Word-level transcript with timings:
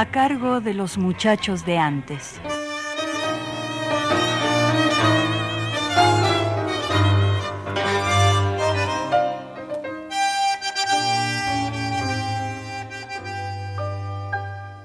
A 0.00 0.12
cargo 0.12 0.60
de 0.60 0.74
los 0.74 0.96
muchachos 0.96 1.66
de 1.66 1.76
antes. 1.76 2.40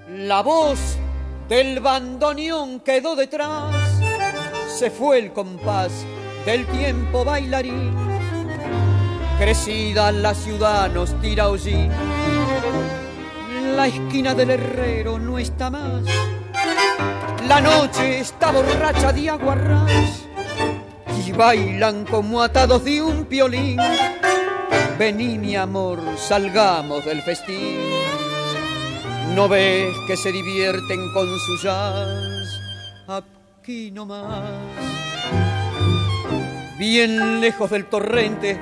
La 0.08 0.42
voz 0.42 0.98
del 1.48 1.80
bandoneón 1.80 2.80
quedó 2.80 3.16
detrás, 3.16 3.72
se 4.80 4.90
fue 4.90 5.20
el 5.20 5.32
compás 5.32 5.92
del 6.44 6.66
tiempo 6.66 7.24
bailarín. 7.24 7.94
Crecida 9.38 10.12
la 10.12 10.34
ciudad 10.34 10.92
nos 10.92 11.14
tira 11.22 11.50
hollín 11.50 11.92
la 13.76 13.88
esquina 13.88 14.34
del 14.34 14.52
herrero 14.52 15.18
no 15.18 15.38
está 15.38 15.70
más. 15.70 16.04
La 17.48 17.60
noche 17.60 18.20
está 18.20 18.52
borracha 18.52 19.12
de 19.12 19.30
aguarrás 19.30 20.24
y 21.26 21.32
bailan 21.32 22.06
como 22.06 22.42
atados 22.42 22.84
de 22.84 23.02
un 23.02 23.26
piolín. 23.26 23.78
Vení 24.98 25.38
mi 25.38 25.56
amor, 25.56 26.00
salgamos 26.18 27.04
del 27.06 27.22
festín. 27.22 27.80
¿No 29.36 29.48
ves 29.50 29.94
que 30.08 30.16
se 30.16 30.32
divierten 30.32 31.12
con 31.14 31.28
su 31.40 31.58
jazz? 31.58 32.60
Aquí 33.08 33.92
nomás. 33.92 34.52
Bien 36.78 37.42
lejos 37.42 37.70
del 37.72 37.86
torrente, 37.86 38.60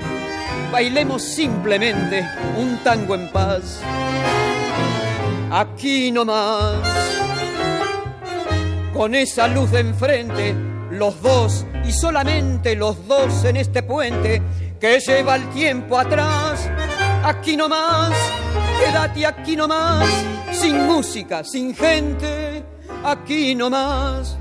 bailemos 0.72 1.22
simplemente 1.22 2.26
un 2.58 2.78
tango 2.84 3.16
en 3.16 3.32
paz 3.32 3.82
aquí 5.52 6.12
nomás. 6.12 6.76
Con 8.94 9.16
esa 9.16 9.48
luz 9.48 9.72
de 9.72 9.80
enfrente, 9.82 10.56
los 10.92 11.22
dos 11.22 11.66
y 11.86 11.92
solamente 11.92 12.76
los 12.76 13.08
dos 13.08 13.44
en 13.46 13.58
este 13.58 13.84
puente 13.84 14.42
que 14.80 15.00
lleva 15.00 15.36
el 15.36 15.50
tiempo 15.50 15.98
atrás. 15.98 16.70
Aquí 17.24 17.56
nomás, 17.56 18.14
quédate 18.80 19.26
aquí 19.26 19.56
nomás, 19.56 20.08
sin 20.52 20.86
música, 20.86 21.44
sin 21.44 21.76
gente, 21.76 22.64
aquí 23.04 23.54
nomás. 23.56 24.41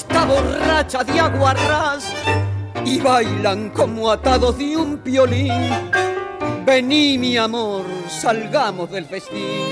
Está 0.00 0.24
borracha 0.24 1.04
de 1.04 1.20
aguarrás 1.20 2.10
y 2.86 2.98
bailan 3.00 3.68
como 3.70 4.10
atados 4.10 4.56
de 4.56 4.76
un 4.76 4.98
piolín. 4.98 5.52
Vení, 6.64 7.18
mi 7.18 7.36
amor, 7.36 7.84
salgamos 8.08 8.90
del 8.90 9.04
festín. 9.04 9.68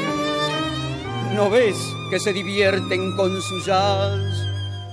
¿No 1.35 1.49
ves 1.49 1.77
que 2.11 2.19
se 2.21 2.33
divierten 2.33 3.17
con 3.17 3.41
su 3.41 3.65
jazz? 3.65 4.21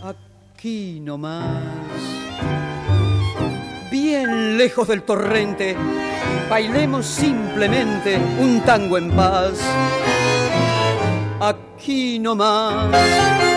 Aquí 0.03 0.99
nomás. 1.01 1.63
Bien 3.91 4.57
lejos 4.57 4.87
del 4.87 5.03
torrente, 5.03 5.75
bailemos 6.49 7.05
simplemente 7.05 8.17
un 8.39 8.61
tango 8.61 8.97
en 8.97 9.11
paz. 9.11 9.59
Aquí 11.41 12.19
nomás 12.19 13.54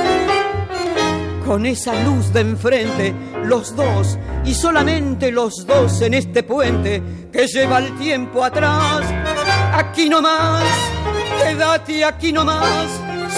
con 1.48 1.64
esa 1.64 1.94
luz 2.04 2.30
de 2.34 2.40
enfrente, 2.40 3.14
los 3.42 3.74
dos 3.74 4.18
y 4.44 4.52
solamente 4.52 5.32
los 5.32 5.66
dos 5.66 6.02
en 6.02 6.12
este 6.12 6.42
puente 6.42 7.02
que 7.32 7.46
lleva 7.46 7.78
el 7.78 7.96
tiempo 7.96 8.44
atrás. 8.44 9.00
Aquí 9.72 10.10
nomás, 10.10 10.62
quédate 11.42 12.04
aquí 12.04 12.34
nomás, 12.34 12.90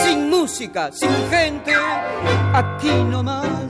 sin 0.03 0.29
música, 0.29 0.91
sin 0.93 1.09
gente, 1.31 1.73
aquí 2.53 2.91
nomás. 2.91 3.70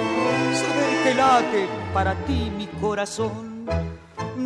que 1.03 1.13
late 1.13 1.67
para 1.93 2.15
ti 2.25 2.51
mi 2.55 2.67
corazón 2.67 3.51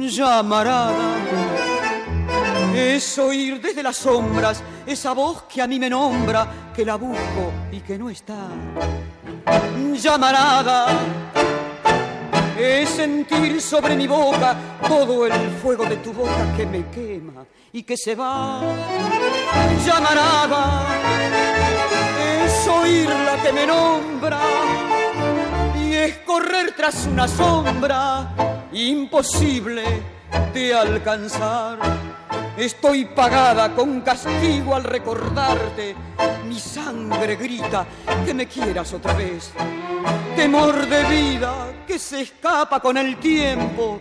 llamarada. 0.10 1.16
Es 2.74 3.18
oír 3.18 3.62
desde 3.62 3.82
las 3.82 3.98
sombras 3.98 4.62
esa 4.86 5.14
voz 5.14 5.44
que 5.44 5.62
a 5.62 5.68
mí 5.68 5.80
me 5.80 5.90
nombra, 5.90 6.72
que 6.76 6.86
la 6.86 6.96
busco 6.96 7.52
y 7.72 7.80
que 7.80 7.98
no 7.98 8.10
está. 8.10 8.48
Llamarada 9.94 10.88
es 12.58 12.90
sentir 12.90 13.62
sobre 13.62 13.96
mi 13.96 14.08
boca 14.08 14.56
todo 14.88 15.26
el 15.26 15.34
fuego 15.62 15.86
de 15.86 15.98
tu 15.98 16.14
boca 16.14 16.54
que 16.56 16.66
me 16.66 16.90
quema 16.90 17.46
y 17.72 17.84
que 17.84 17.96
se 17.98 18.16
va. 18.16 18.62
Llamarada 19.86 20.88
es 22.46 22.68
oír 22.68 23.10
la 23.10 23.42
que 23.42 23.54
me 23.54 23.66
nombra 23.66 24.95
es 26.06 26.18
correr 26.20 26.74
tras 26.76 27.08
una 27.08 27.28
sombra 27.28 28.68
imposible 28.72 29.84
de 30.54 30.74
alcanzar. 30.76 31.80
Estoy 32.56 33.06
pagada 33.06 33.74
con 33.74 34.02
castigo 34.02 34.76
al 34.76 34.84
recordarte. 34.84 35.96
Mi 36.48 36.60
sangre 36.60 37.36
grita 37.36 37.86
que 38.24 38.34
me 38.36 38.46
quieras 38.48 38.94
otra 38.94 39.14
vez. 39.14 39.52
Temor 40.36 40.88
de 40.88 41.04
vida 41.06 41.74
que 41.88 41.98
se 41.98 42.22
escapa 42.22 42.80
con 42.80 42.98
el 42.98 43.18
tiempo 43.18 44.00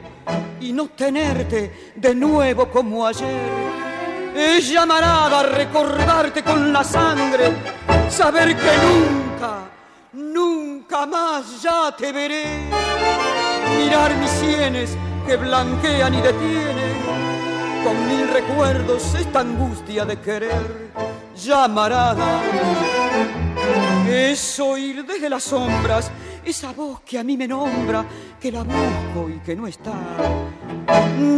y 0.60 0.72
no 0.72 0.88
tenerte 0.88 1.92
de 1.96 2.14
nuevo 2.14 2.68
como 2.68 3.06
ayer. 3.06 3.64
Es 4.36 4.68
llamarada 4.68 5.40
a 5.40 5.42
recordarte 5.44 6.42
con 6.42 6.70
la 6.70 6.84
sangre, 6.84 7.52
saber 8.10 8.56
que 8.56 8.72
nunca 8.84 9.73
Nunca 10.14 11.06
más 11.06 11.60
ya 11.60 11.90
te 11.96 12.12
veré. 12.12 12.70
Mirar 13.76 14.16
mis 14.16 14.30
sienes 14.30 14.96
que 15.26 15.36
blanquean 15.36 16.14
y 16.14 16.20
detienen. 16.20 16.94
Con 17.82 18.08
mil 18.08 18.28
recuerdos 18.28 19.12
esta 19.16 19.40
angustia 19.40 20.04
de 20.04 20.20
querer. 20.20 20.92
Llamarada 21.34 22.40
es 24.08 24.60
oír 24.60 25.04
desde 25.04 25.28
las 25.28 25.42
sombras 25.42 26.12
esa 26.44 26.72
voz 26.72 27.00
que 27.00 27.18
a 27.18 27.24
mí 27.24 27.36
me 27.36 27.48
nombra, 27.48 28.04
que 28.40 28.52
la 28.52 28.62
busco 28.62 29.28
y 29.28 29.40
que 29.40 29.56
no 29.56 29.66
está. 29.66 29.94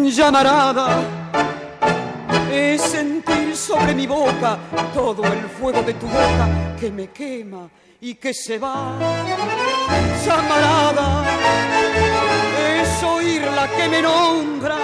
Llamarada 0.05 1.01
es 2.53 2.83
sentir 2.83 3.57
sobre 3.57 3.95
mi 3.95 4.07
boca 4.07 4.59
todo 4.93 5.25
el 5.25 5.49
fuego 5.49 5.83
de 5.83 5.95
tu 5.95 6.07
boca 6.07 6.77
que 6.79 6.91
me 6.91 7.09
quema 7.09 7.71
y 8.01 8.15
que 8.15 8.35
se 8.35 8.59
va. 8.59 8.99
Llamarada 10.25 11.25
es 12.81 13.03
oír 13.03 13.43
la 13.43 13.69
que 13.69 13.89
me 13.89 14.03
nombra 14.03 14.79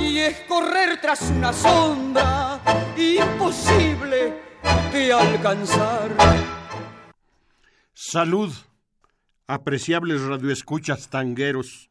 y 0.00 0.18
es 0.18 0.40
correr 0.48 1.00
tras 1.00 1.22
una 1.22 1.52
sombra 1.52 2.60
imposible 2.96 4.40
de 4.92 5.12
alcanzar. 5.12 6.10
Salud, 7.92 8.52
apreciables 9.46 10.22
radioescuchas 10.22 11.08
tangueros. 11.08 11.90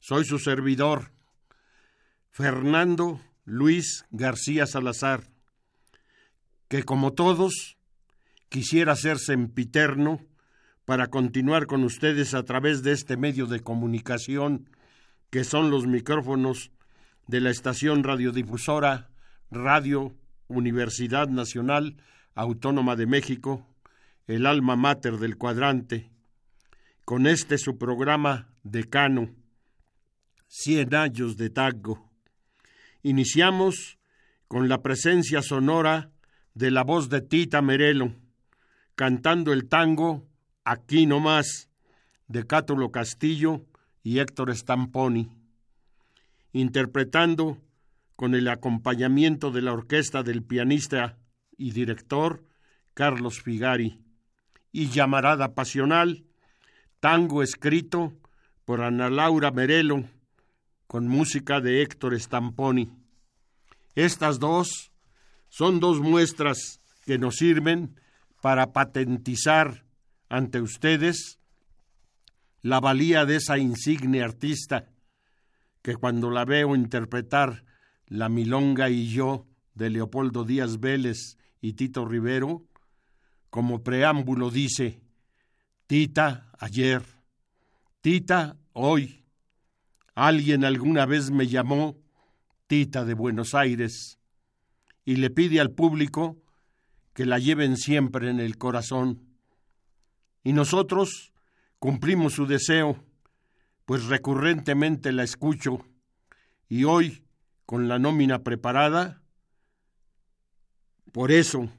Soy 0.00 0.24
su 0.24 0.38
servidor, 0.38 1.12
Fernando 2.30 3.20
Luis 3.44 4.04
García 4.10 4.66
Salazar, 4.66 5.24
que 6.68 6.82
como 6.82 7.12
todos 7.12 7.76
quisiera 8.54 8.94
ser 8.94 9.18
sempiterno 9.18 10.20
para 10.84 11.08
continuar 11.08 11.66
con 11.66 11.82
ustedes 11.82 12.34
a 12.34 12.44
través 12.44 12.84
de 12.84 12.92
este 12.92 13.16
medio 13.16 13.46
de 13.46 13.58
comunicación 13.58 14.70
que 15.30 15.42
son 15.42 15.72
los 15.72 15.88
micrófonos 15.88 16.70
de 17.26 17.40
la 17.40 17.50
estación 17.50 18.04
radiodifusora 18.04 19.10
Radio 19.50 20.14
Universidad 20.46 21.26
Nacional 21.26 21.96
Autónoma 22.36 22.94
de 22.94 23.06
México, 23.06 23.66
el 24.28 24.46
alma 24.46 24.76
mater 24.76 25.16
del 25.16 25.36
cuadrante, 25.36 26.12
con 27.04 27.26
este 27.26 27.58
su 27.58 27.76
programa 27.76 28.54
decano, 28.62 29.34
Cien 30.46 30.94
años 30.94 31.36
de 31.36 31.50
tango. 31.50 32.08
Iniciamos 33.02 33.98
con 34.46 34.68
la 34.68 34.80
presencia 34.80 35.42
sonora 35.42 36.12
de 36.54 36.70
la 36.70 36.84
voz 36.84 37.08
de 37.08 37.20
Tita 37.20 37.60
Merelo, 37.60 38.14
cantando 38.94 39.52
el 39.52 39.68
tango 39.68 40.26
Aquí 40.66 41.04
no 41.04 41.20
más, 41.20 41.68
de 42.26 42.46
Cátulo 42.46 42.90
Castillo 42.90 43.66
y 44.02 44.18
Héctor 44.18 44.56
Stamponi, 44.56 45.30
interpretando 46.54 47.58
con 48.16 48.34
el 48.34 48.48
acompañamiento 48.48 49.50
de 49.50 49.60
la 49.60 49.74
orquesta 49.74 50.22
del 50.22 50.42
pianista 50.42 51.18
y 51.58 51.72
director 51.72 52.42
Carlos 52.94 53.42
Figari, 53.42 54.00
y 54.72 54.88
Llamarada 54.88 55.54
Pasional, 55.54 56.24
tango 56.98 57.42
escrito 57.42 58.14
por 58.64 58.80
Ana 58.80 59.10
Laura 59.10 59.50
Merelo, 59.50 60.04
con 60.86 61.08
música 61.08 61.60
de 61.60 61.82
Héctor 61.82 62.18
Stamponi. 62.18 62.90
Estas 63.94 64.38
dos 64.38 64.92
son 65.48 65.78
dos 65.78 66.00
muestras 66.00 66.80
que 67.04 67.18
nos 67.18 67.36
sirven 67.36 68.00
para 68.44 68.74
patentizar 68.74 69.86
ante 70.28 70.60
ustedes 70.60 71.38
la 72.60 72.78
valía 72.78 73.24
de 73.24 73.36
esa 73.36 73.56
insigne 73.56 74.22
artista 74.22 74.92
que 75.80 75.96
cuando 75.96 76.30
la 76.30 76.44
veo 76.44 76.76
interpretar 76.76 77.64
La 78.06 78.28
Milonga 78.28 78.90
y 78.90 79.08
yo 79.08 79.46
de 79.72 79.88
Leopoldo 79.88 80.44
Díaz 80.44 80.78
Vélez 80.78 81.38
y 81.62 81.72
Tito 81.72 82.04
Rivero, 82.04 82.66
como 83.48 83.82
preámbulo 83.82 84.50
dice, 84.50 85.00
Tita 85.86 86.52
ayer, 86.58 87.02
Tita 88.02 88.58
hoy, 88.74 89.24
alguien 90.14 90.66
alguna 90.66 91.06
vez 91.06 91.30
me 91.30 91.46
llamó 91.46 91.96
Tita 92.66 93.06
de 93.06 93.14
Buenos 93.14 93.54
Aires 93.54 94.18
y 95.06 95.16
le 95.16 95.30
pide 95.30 95.60
al 95.60 95.70
público 95.70 96.43
que 97.14 97.24
la 97.24 97.38
lleven 97.38 97.76
siempre 97.76 98.28
en 98.28 98.40
el 98.40 98.58
corazón. 98.58 99.22
Y 100.42 100.52
nosotros 100.52 101.32
cumplimos 101.78 102.34
su 102.34 102.46
deseo, 102.46 103.02
pues 103.86 104.06
recurrentemente 104.06 105.12
la 105.12 105.22
escucho 105.22 105.84
y 106.68 106.84
hoy 106.84 107.24
con 107.66 107.88
la 107.88 107.98
nómina 107.98 108.42
preparada. 108.42 109.22
Por 111.12 111.30
eso, 111.30 111.70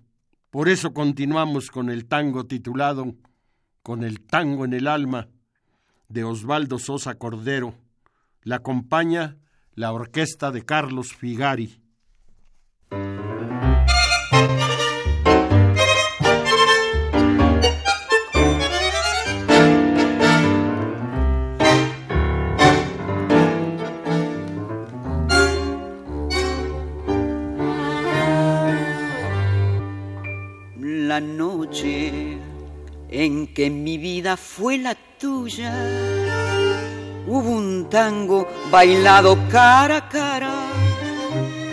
por 0.49 0.69
eso 0.69 0.93
continuamos 0.93 1.69
con 1.69 1.89
el 1.89 2.05
tango 2.05 2.45
titulado 2.45 3.15
Con 3.83 4.03
el 4.03 4.21
tango 4.21 4.65
en 4.65 4.73
el 4.73 4.88
alma 4.88 5.27
de 6.07 6.23
Osvaldo 6.23 6.79
Sosa 6.79 7.15
Cordero. 7.15 7.75
La 8.41 8.57
acompaña 8.57 9.38
la 9.73 9.91
orquesta 9.91 10.51
de 10.51 10.63
Carlos 10.63 11.13
Figari. 11.13 11.81
La 31.15 31.21
noche 31.21 32.38
en 33.09 33.53
que 33.53 33.69
mi 33.69 33.97
vida 33.97 34.35
fue 34.35 34.77
la 34.77 34.95
tuya. 35.17 35.73
Hubo 37.25 37.51
un 37.51 37.88
tango 37.89 38.45
bailado 38.69 39.38
cara 39.50 39.97
a 39.97 40.09
cara 40.09 40.56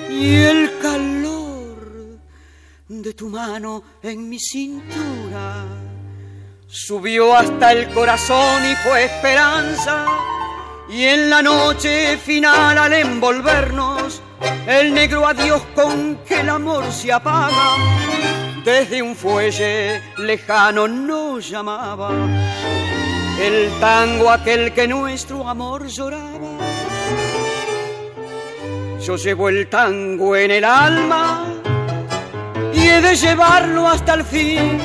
y 0.08 0.36
el 0.36 0.78
calor 0.80 2.20
de 2.86 3.12
tu 3.14 3.30
mano 3.30 3.82
en 4.00 4.28
mi 4.28 4.38
cintura 4.38 5.66
subió 6.68 7.34
hasta 7.34 7.72
el 7.72 7.88
corazón 7.88 8.58
y 8.70 8.76
fue 8.76 9.06
esperanza. 9.06 10.06
Y 10.88 11.02
en 11.14 11.30
la 11.30 11.42
noche 11.42 12.16
final 12.16 12.78
al 12.78 12.92
envolvernos, 12.92 14.22
el 14.68 14.94
negro 14.94 15.26
adiós 15.26 15.62
con 15.74 16.18
que 16.28 16.40
el 16.42 16.48
amor 16.48 16.84
se 16.92 17.10
apaga 17.12 18.41
desde 18.64 19.02
un 19.02 19.16
fuelle 19.16 20.00
lejano 20.18 20.86
nos 20.86 21.48
llamaba 21.48 22.10
el 23.40 23.70
tango 23.80 24.30
aquel 24.30 24.72
que 24.72 24.86
nuestro 24.86 25.48
amor 25.48 25.86
lloraba. 25.88 26.58
Yo 29.00 29.16
llevo 29.16 29.48
el 29.48 29.68
tango 29.68 30.36
en 30.36 30.50
el 30.52 30.64
alma 30.64 31.52
y 32.72 32.88
he 32.88 33.00
de 33.00 33.16
llevarlo 33.16 33.88
hasta 33.88 34.14
el 34.14 34.24
fin, 34.24 34.78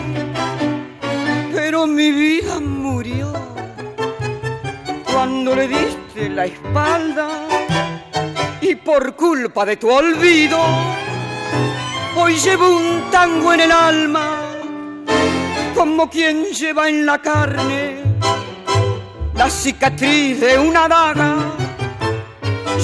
pero 1.53 1.85
mi 1.85 2.11
vida 2.11 2.59
murió 2.59 3.31
cuando 5.05 5.55
le 5.55 5.67
diste 5.67 6.29
la 6.29 6.45
espalda 6.45 7.27
y 8.61 8.75
por 8.75 9.15
culpa 9.15 9.65
de 9.65 9.77
tu 9.77 9.89
olvido 9.91 10.57
Hoy 12.27 12.35
llevo 12.39 12.75
un 12.75 13.09
tango 13.09 13.53
en 13.53 13.61
el 13.61 13.71
alma, 13.71 14.49
como 15.73 16.09
quien 16.09 16.43
lleva 16.43 16.89
en 16.89 17.05
la 17.05 17.21
carne 17.21 18.03
la 19.33 19.49
cicatriz 19.49 20.37
de 20.41 20.59
una 20.59 20.89
daga. 20.89 21.37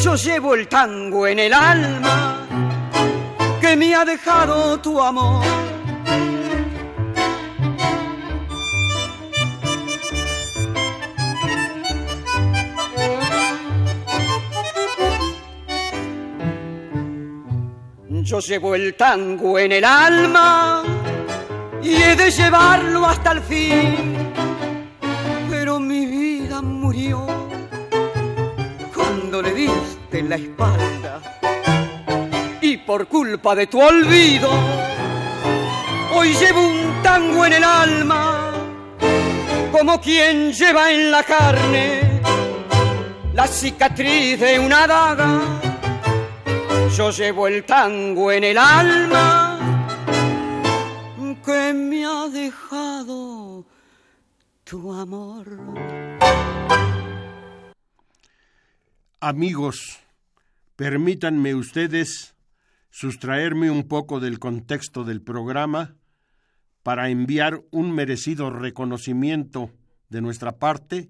Yo 0.02 0.16
llevo 0.16 0.56
el 0.56 0.70
tango 0.70 1.28
en 1.28 1.40
el 1.40 1.54
alma 1.54 2.48
que 3.60 3.76
me 3.76 3.94
ha 3.94 4.06
dejado 4.06 4.80
tu 4.80 5.02
amor. 5.02 5.63
Yo 18.34 18.40
llevo 18.40 18.74
el 18.74 18.96
tango 18.96 19.60
en 19.60 19.74
el 19.74 19.86
alma 19.86 20.82
y 21.84 21.94
he 21.94 22.16
de 22.16 22.32
llevarlo 22.32 23.06
hasta 23.06 23.34
el 23.34 23.42
fin. 23.42 24.34
Pero 25.52 25.80
mi 25.80 26.08
vida 26.08 26.60
murió 26.60 27.28
cuando 28.92 29.40
le 29.40 29.54
diste 29.54 30.24
la 30.24 30.38
espalda. 30.38 31.22
Y 32.60 32.78
por 32.78 33.08
culpa 33.08 33.54
de 33.54 33.68
tu 33.68 33.80
olvido, 33.80 34.50
hoy 36.16 36.34
llevo 36.34 36.70
un 36.70 37.04
tango 37.04 37.46
en 37.46 37.54
el 37.54 37.64
alma, 37.64 38.52
como 39.72 40.02
quien 40.02 40.52
lleva 40.52 40.92
en 40.92 41.12
la 41.12 41.22
carne 41.22 42.20
la 43.32 43.46
cicatriz 43.46 44.40
de 44.40 44.58
una 44.58 44.88
daga 44.88 45.63
yo 46.96 47.10
llevo 47.10 47.48
el 47.48 47.64
tango 47.64 48.32
en 48.32 48.44
el 48.44 48.58
alma 48.58 49.60
que 51.44 51.74
me 51.74 52.06
ha 52.06 52.30
dejado 52.30 53.66
tu 54.64 54.94
amor. 54.94 55.60
Amigos, 59.20 60.00
permítanme 60.76 61.56
ustedes 61.56 62.36
sustraerme 62.90 63.72
un 63.72 63.88
poco 63.88 64.20
del 64.20 64.40
contexto 64.40 65.04
del 65.04 65.22
programa 65.22 65.96
para 66.84 67.10
enviar 67.10 67.62
un 67.72 67.92
merecido 67.92 68.52
reconocimiento 68.52 69.72
de 70.10 70.22
nuestra 70.22 70.60
parte 70.60 71.10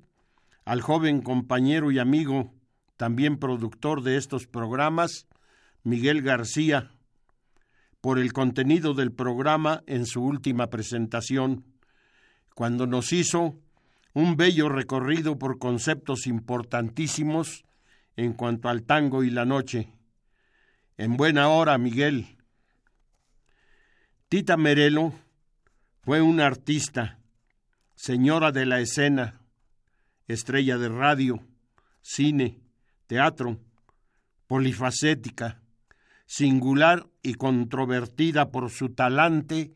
al 0.66 0.82
joven 0.82 1.22
compañero 1.22 1.92
y 1.92 2.00
amigo, 2.00 2.54
también 2.96 3.38
productor 3.38 4.02
de 4.02 4.18
estos 4.18 4.48
programas, 4.48 5.28
Miguel 5.84 6.22
García, 6.22 6.92
por 8.00 8.20
el 8.20 8.34
contenido 8.34 8.94
del 8.94 9.12
programa 9.12 9.84
en 9.86 10.06
su 10.06 10.24
última 10.24 10.68
presentación, 10.68 11.66
cuando 12.56 12.88
nos 12.88 13.12
hizo 13.14 13.56
un 14.14 14.38
bello 14.38 14.70
recorrido 14.70 15.38
por 15.38 15.60
conceptos 15.60 16.28
importantísimos 16.28 17.64
en 18.16 18.34
cuanto 18.34 18.70
al 18.70 18.84
tango 18.84 19.24
y 19.24 19.30
la 19.30 19.46
noche. 19.46 19.90
En 20.98 21.18
buena 21.18 21.50
hora, 21.50 21.78
Miguel. 21.78 22.38
Tita 24.30 24.58
Merelo 24.58 25.14
fue 26.02 26.22
una 26.22 26.46
artista, 26.46 27.20
señora 27.96 28.52
de 28.52 28.66
la 28.66 28.80
escena, 28.80 29.42
estrella 30.28 30.78
de 30.78 30.90
radio, 30.90 31.40
cine, 32.02 32.60
teatro, 33.08 33.60
polifacética, 34.48 35.63
singular 36.26 37.08
y 37.22 37.36
controvertida 37.36 38.52
por 38.52 38.70
su 38.70 38.90
talante 38.90 39.74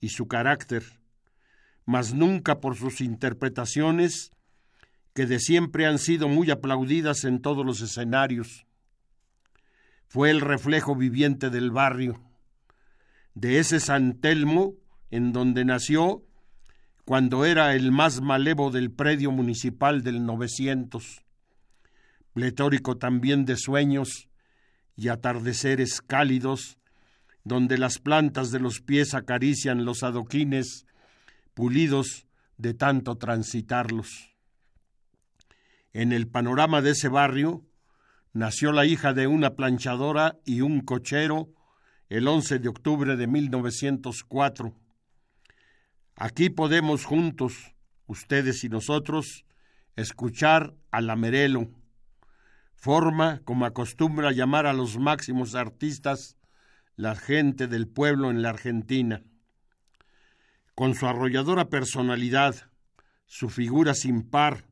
y 0.00 0.10
su 0.10 0.28
carácter, 0.28 0.82
mas 1.84 2.14
nunca 2.14 2.60
por 2.60 2.76
sus 2.76 3.00
interpretaciones 3.00 4.32
que 5.14 5.26
de 5.26 5.40
siempre 5.40 5.86
han 5.86 5.98
sido 5.98 6.28
muy 6.28 6.50
aplaudidas 6.50 7.24
en 7.24 7.42
todos 7.42 7.66
los 7.66 7.80
escenarios. 7.80 8.66
Fue 10.06 10.30
el 10.30 10.40
reflejo 10.40 10.96
viviente 10.96 11.50
del 11.50 11.70
barrio, 11.70 12.20
de 13.34 13.58
ese 13.58 13.80
San 13.80 14.20
Telmo 14.20 14.74
en 15.10 15.32
donde 15.32 15.64
nació 15.64 16.24
cuando 17.04 17.44
era 17.44 17.74
el 17.74 17.90
más 17.90 18.20
malevo 18.20 18.70
del 18.70 18.92
predio 18.92 19.32
municipal 19.32 20.02
del 20.02 20.24
900, 20.24 21.24
pletórico 22.32 22.98
también 22.98 23.44
de 23.44 23.56
sueños 23.56 24.29
y 25.00 25.08
atardeceres 25.08 26.02
cálidos, 26.02 26.76
donde 27.42 27.78
las 27.78 27.98
plantas 27.98 28.50
de 28.50 28.60
los 28.60 28.82
pies 28.82 29.14
acarician 29.14 29.86
los 29.86 30.02
adoquines 30.02 30.84
pulidos 31.54 32.26
de 32.58 32.74
tanto 32.74 33.16
transitarlos. 33.16 34.36
En 35.94 36.12
el 36.12 36.28
panorama 36.28 36.82
de 36.82 36.90
ese 36.90 37.08
barrio 37.08 37.64
nació 38.34 38.72
la 38.72 38.84
hija 38.84 39.14
de 39.14 39.26
una 39.26 39.54
planchadora 39.54 40.36
y 40.44 40.60
un 40.60 40.82
cochero 40.82 41.48
el 42.10 42.28
11 42.28 42.58
de 42.58 42.68
octubre 42.68 43.16
de 43.16 43.26
1904. 43.26 44.74
Aquí 46.14 46.50
podemos 46.50 47.06
juntos, 47.06 47.72
ustedes 48.06 48.64
y 48.64 48.68
nosotros, 48.68 49.46
escuchar 49.96 50.74
a 50.90 51.00
la 51.00 51.16
Merelo, 51.16 51.70
forma 52.80 53.42
como 53.44 53.66
acostumbra 53.66 54.32
llamar 54.32 54.66
a 54.66 54.72
los 54.72 54.98
máximos 54.98 55.54
artistas 55.54 56.38
la 56.96 57.14
gente 57.14 57.66
del 57.66 57.86
pueblo 57.86 58.30
en 58.30 58.40
la 58.40 58.48
Argentina. 58.48 59.22
Con 60.74 60.94
su 60.94 61.06
arrolladora 61.06 61.68
personalidad, 61.68 62.70
su 63.26 63.50
figura 63.50 63.92
sin 63.92 64.22
par, 64.22 64.64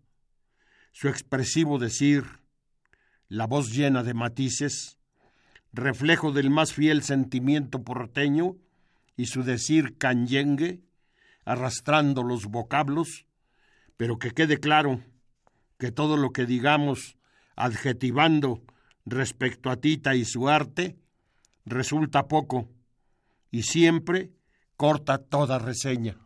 su 0.93 1.09
expresivo 1.09 1.79
decir, 1.79 2.25
la 3.29 3.47
voz 3.47 3.73
llena 3.73 4.03
de 4.03 4.15
matices, 4.15 4.99
reflejo 5.75 6.33
del 6.33 6.49
más 6.49 6.73
fiel 6.73 7.03
sentimiento 7.03 7.85
porteño, 7.85 8.57
y 9.17 9.27
su 9.27 9.43
decir 9.43 9.99
canyengue, 9.99 10.81
arrastrando 11.45 12.23
los 12.23 12.47
vocablos, 12.47 13.27
pero 13.99 14.19
que 14.19 14.31
quede 14.31 14.61
claro 14.61 15.03
que 15.79 15.93
todo 15.93 16.17
lo 16.17 16.31
que 16.31 16.47
digamos 16.47 17.18
adjetivando 17.59 18.63
respecto 19.05 19.71
a 19.71 19.77
Tita 19.77 20.15
y 20.15 20.25
su 20.25 20.49
arte 20.49 20.97
resulta 21.65 22.29
poco 22.29 22.69
y 23.51 23.65
siempre 23.65 24.31
corta 24.77 25.19
toda 25.19 25.59
reseña. 25.59 26.17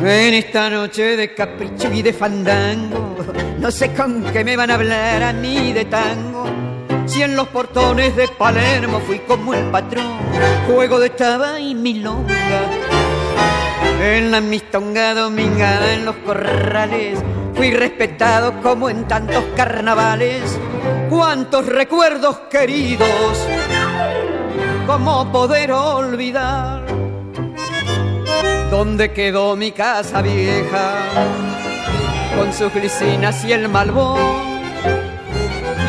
En 0.00 0.34
esta 0.34 0.70
noche 0.70 1.16
de 1.16 1.34
capricho 1.34 1.92
y 1.92 2.00
de 2.00 2.14
fandango, 2.14 3.16
no 3.60 3.70
sé 3.70 3.92
con 3.92 4.24
qué 4.32 4.42
me 4.42 4.56
van 4.56 4.70
a 4.70 4.74
hablar 4.74 5.22
a 5.22 5.32
mí 5.34 5.72
de 5.72 5.84
tango. 5.84 6.27
Si 7.08 7.22
en 7.22 7.34
los 7.34 7.48
portones 7.48 8.14
de 8.14 8.28
Palermo 8.28 9.00
fui 9.00 9.18
como 9.20 9.54
el 9.54 9.64
patrón, 9.70 10.18
juego 10.66 11.00
de 11.00 11.10
taba 11.10 11.58
y 11.58 11.74
milonga. 11.74 12.34
En 14.00 14.30
la 14.30 14.40
mistonga 14.40 15.14
domingada 15.14 15.94
en 15.94 16.04
los 16.04 16.14
corrales, 16.16 17.18
fui 17.54 17.72
respetado 17.72 18.60
como 18.62 18.88
en 18.88 19.08
tantos 19.08 19.42
carnavales. 19.56 20.42
Cuántos 21.10 21.66
recuerdos 21.66 22.38
queridos, 22.50 23.46
cómo 24.86 25.32
poder 25.32 25.72
olvidar 25.72 26.88
¿Dónde 28.70 29.12
quedó 29.12 29.56
mi 29.56 29.72
casa 29.72 30.20
vieja? 30.20 30.98
Con 32.36 32.52
sus 32.52 32.72
glicinas 32.72 33.42
y 33.44 33.52
el 33.52 33.68
malbón. 33.68 34.47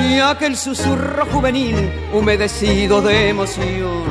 Y 0.08 0.20
aquel 0.20 0.56
susurro 0.56 1.25
juvenil 1.25 1.91
humedecido 2.13 3.01
de 3.01 3.29
emoción 3.29 4.03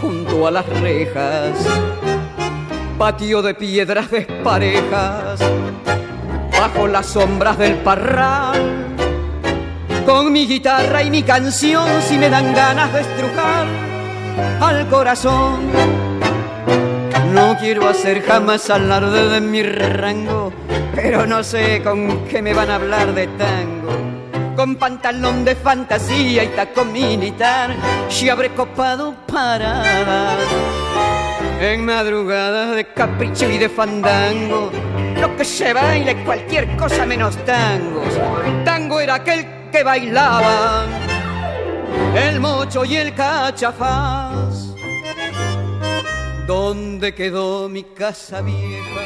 junto 0.00 0.46
a 0.46 0.50
las 0.50 0.66
rejas. 0.80 1.52
Patio 2.98 3.42
de 3.42 3.54
piedras 3.54 4.10
desparejas, 4.10 5.40
bajo 6.52 6.86
las 6.86 7.06
sombras 7.06 7.58
del 7.58 7.74
parral. 7.76 8.60
Con 10.04 10.32
mi 10.32 10.46
guitarra 10.46 11.02
y 11.02 11.10
mi 11.10 11.22
canción, 11.22 11.88
si 12.02 12.16
me 12.18 12.28
dan 12.28 12.54
ganas 12.54 12.92
de 12.92 13.00
estrujar 13.00 13.66
al 14.60 14.86
corazón 14.88 16.06
no 17.36 17.54
quiero 17.58 17.86
hacer 17.86 18.22
jamás 18.22 18.70
alarde 18.70 19.28
de 19.28 19.40
mi 19.42 19.62
rango, 19.62 20.52
pero 20.94 21.26
no 21.26 21.42
sé 21.44 21.82
con 21.82 22.24
qué 22.28 22.40
me 22.40 22.54
van 22.54 22.70
a 22.70 22.76
hablar 22.76 23.14
de 23.14 23.26
tango. 23.26 24.05
Con 24.56 24.76
pantalón 24.76 25.44
de 25.44 25.54
fantasía 25.54 26.44
y 26.44 26.48
taco 26.48 26.84
militar, 26.84 27.76
si 28.08 28.30
habré 28.30 28.50
copado 28.54 29.14
paradas. 29.30 30.38
En 31.60 31.84
madrugada 31.84 32.72
de 32.72 32.86
capricho 32.92 33.50
y 33.50 33.58
de 33.58 33.68
fandango, 33.68 34.70
lo 35.20 35.36
que 35.36 35.44
se 35.44 35.72
baila 35.74 36.12
es 36.12 36.24
cualquier 36.24 36.74
cosa 36.76 37.04
menos 37.04 37.36
tangos. 37.44 38.18
Tango 38.64 38.98
era 38.98 39.16
aquel 39.16 39.46
que 39.70 39.82
bailaba, 39.82 40.86
el 42.14 42.40
mocho 42.40 42.84
y 42.84 42.96
el 42.96 43.14
cachafaz 43.14 44.74
¿Dónde 46.46 47.12
quedó 47.12 47.68
mi 47.68 47.82
casa 47.82 48.40
vieja? 48.40 49.00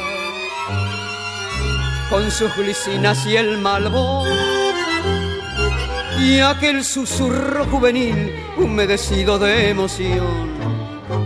Con 2.09 2.29
sus 2.29 2.55
glicinas 2.55 3.25
y 3.25 3.35
el 3.35 3.57
malbón 3.57 4.29
y 6.21 6.39
aquel 6.39 6.83
susurro 6.83 7.65
juvenil 7.65 8.31
humedecido 8.57 9.39
de 9.39 9.69
emoción 9.69 10.51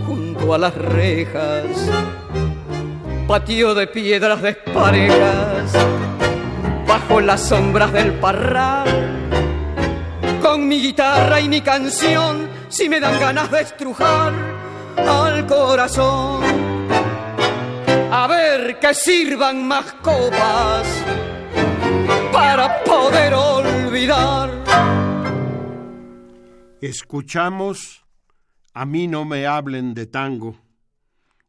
junto 0.06 0.54
a 0.54 0.58
las 0.58 0.74
rejas, 0.74 1.64
patio 3.26 3.74
de 3.74 3.86
piedras 3.88 4.40
desparejas, 4.40 5.72
bajo 6.86 7.20
las 7.20 7.42
sombras 7.42 7.92
del 7.92 8.12
parral, 8.14 8.88
con 10.40 10.66
mi 10.66 10.80
guitarra 10.80 11.40
y 11.40 11.48
mi 11.48 11.60
canción, 11.60 12.48
si 12.68 12.88
me 12.88 12.98
dan 12.98 13.20
ganas 13.20 13.50
de 13.50 13.60
estrujar 13.60 14.32
al 14.96 15.46
corazón. 15.46 16.42
A 18.10 18.26
ver 18.28 18.78
que 18.78 18.94
sirvan 18.94 19.68
más 19.68 19.92
copas 20.00 20.86
para 22.32 22.82
poder 22.84 23.34
olvidar. 23.34 24.55
Escuchamos 26.88 28.06
A 28.72 28.86
mí 28.86 29.08
no 29.08 29.24
me 29.24 29.44
hablen 29.44 29.92
de 29.92 30.06
tango 30.06 30.56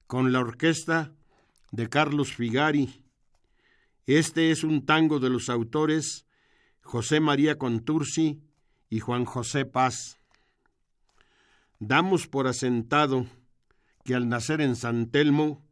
con 0.08 0.32
la 0.32 0.40
orquesta 0.40 1.14
de 1.72 1.90
Carlos 1.90 2.34
Figari. 2.34 3.04
Este 4.08 4.50
es 4.50 4.64
un 4.64 4.84
tango 4.88 5.20
de 5.20 5.30
los 5.30 5.50
autores 5.50 6.26
José 6.82 7.20
María 7.20 7.60
Contursi 7.60 8.42
y 8.90 9.00
Juan 9.00 9.26
José 9.26 9.66
Paz. 9.66 10.18
Damos 11.78 12.26
por 12.26 12.48
asentado 12.48 13.28
que 14.04 14.16
al 14.16 14.30
nacer 14.30 14.60
en 14.60 14.76
San 14.76 15.12
Telmo, 15.12 15.64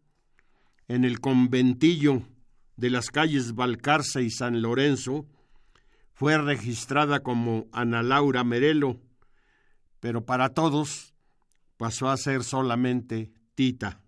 en 0.87 1.03
el 1.05 1.19
conventillo 1.19 2.21
de 2.77 2.91
las 2.91 3.09
calles 3.09 3.55
Balcarce 3.55 4.21
y 4.21 4.29
San 4.29 4.61
Lorenzo, 4.61 5.25
fue 6.13 6.37
registrada 6.37 7.21
como 7.23 7.65
Ana 7.71 8.03
Laura 8.03 8.43
Merelo, 8.43 9.01
pero 10.05 10.23
para 10.23 10.49
todos 10.49 11.15
pasó 11.77 12.09
a 12.09 12.17
ser 12.17 12.43
solamente 12.43 13.31
Tita. 13.55 14.03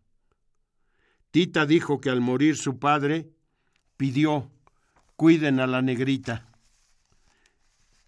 Tita 1.32 1.66
dijo 1.66 2.00
que 2.00 2.12
al 2.12 2.22
morir 2.22 2.56
su 2.56 2.78
padre 2.78 3.32
pidió 3.98 4.52
cuiden 5.16 5.60
a 5.60 5.66
la 5.66 5.82
negrita. 5.82 6.52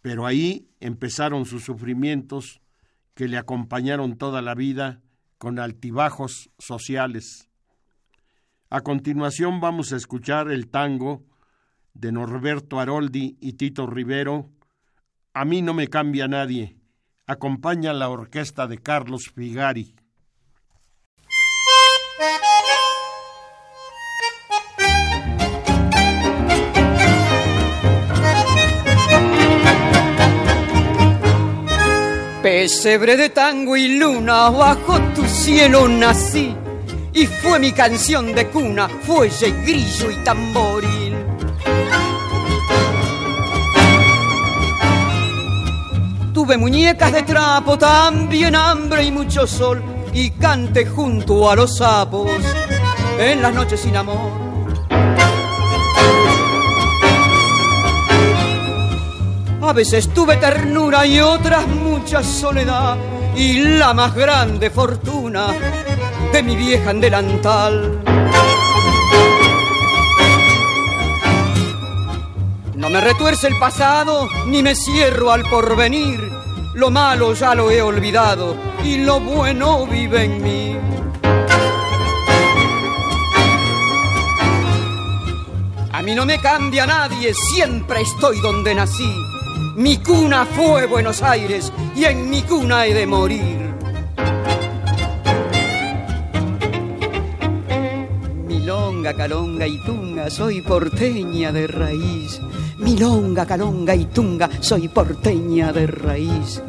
Pero 0.04 0.28
ahí 0.28 0.70
empezaron 0.80 1.48
sus 1.48 1.64
sufrimientos 1.64 2.62
que 3.16 3.28
le 3.28 3.40
acompañaron 3.40 4.20
toda 4.20 4.44
la 4.44 4.54
vida 4.54 5.02
con 5.40 5.58
altibajos 5.58 6.52
sociales. 6.60 7.50
A 8.70 8.82
continuación 8.82 9.62
vamos 9.62 9.94
a 9.94 9.98
escuchar 9.98 10.52
el 10.52 10.68
tango 10.68 11.26
de 11.96 12.12
Norberto 12.12 12.80
Aroldi 12.80 13.36
y 13.42 13.54
Tito 13.54 13.88
Rivero, 13.88 14.52
A 15.34 15.44
mí 15.44 15.64
no 15.64 15.74
me 15.74 15.88
cambia 15.88 16.28
nadie. 16.28 16.79
Acompaña 17.32 17.94
la 17.94 18.10
orquesta 18.10 18.66
de 18.66 18.80
Carlos 18.80 19.30
Figari. 19.36 19.94
Pesebre 32.42 33.16
de 33.16 33.30
tango 33.30 33.78
y 33.78 34.00
luna, 34.00 34.50
bajo 34.50 35.00
tu 35.14 35.24
cielo 35.26 35.88
nací, 35.88 36.56
y 37.14 37.28
fue 37.28 37.60
mi 37.60 37.72
canción 37.74 38.34
de 38.34 38.48
cuna, 38.48 38.90
fuelle, 38.90 39.52
grillo 39.62 40.10
y 40.10 40.16
tamboril. 40.24 40.99
Tuve 46.50 46.58
muñecas 46.58 47.12
de 47.12 47.22
trapo, 47.22 47.78
también 47.78 48.56
hambre 48.56 49.04
y 49.04 49.12
mucho 49.12 49.46
sol, 49.46 49.84
y 50.12 50.32
cante 50.32 50.84
junto 50.84 51.48
a 51.48 51.56
los 51.56 51.78
sapos 51.78 52.28
en 53.20 53.40
las 53.40 53.54
noches 53.54 53.80
sin 53.82 53.96
amor. 53.96 54.32
A 59.62 59.74
veces 59.74 60.12
tuve 60.12 60.38
ternura 60.38 61.06
y 61.06 61.20
otras 61.20 61.68
mucha 61.68 62.24
soledad 62.24 62.98
y 63.36 63.78
la 63.78 63.94
más 63.94 64.16
grande 64.16 64.72
fortuna 64.72 65.50
de 66.34 66.42
mi 66.42 66.56
vieja 66.56 66.90
en 66.90 67.00
delantal. 67.00 68.02
No 72.74 72.90
me 72.90 73.02
retuerce 73.02 73.46
el 73.46 73.60
pasado 73.60 74.28
ni 74.48 74.64
me 74.64 74.74
cierro 74.74 75.32
al 75.32 75.44
porvenir. 75.44 76.39
Lo 76.80 76.90
malo 76.90 77.34
ya 77.34 77.54
lo 77.54 77.70
he 77.70 77.82
olvidado 77.82 78.56
y 78.84 78.98
lo 78.98 79.20
bueno 79.20 79.86
vive 79.86 80.24
en 80.24 80.42
mí. 80.42 80.78
A 85.92 86.02
mí 86.02 86.16
no 86.16 86.26
me 86.26 86.40
cambia 86.40 86.88
nadie, 86.88 87.34
siempre 87.34 88.02
estoy 88.02 88.40
donde 88.40 88.74
nací 88.74 89.14
mi 89.80 89.96
cuna 89.98 90.46
fue 90.46 90.88
Buenos 90.88 91.22
Aires 91.24 91.72
y 91.96 92.04
en 92.04 92.30
mi 92.30 92.42
cuna 92.42 92.86
he 92.86 92.94
de 92.94 93.08
morir. 93.08 93.74
Milonga, 98.46 99.14
calonga 99.14 99.66
y 99.66 99.82
tunga, 99.86 100.30
soy 100.30 100.62
porteña 100.62 101.54
de 101.54 101.68
raíz. 101.68 102.42
Milonga, 102.80 103.46
calonga 103.46 103.96
y 103.96 104.06
tunga, 104.06 104.50
soy 104.62 104.88
porteña 104.88 105.72
de 105.72 105.88
raíz. 105.88 106.62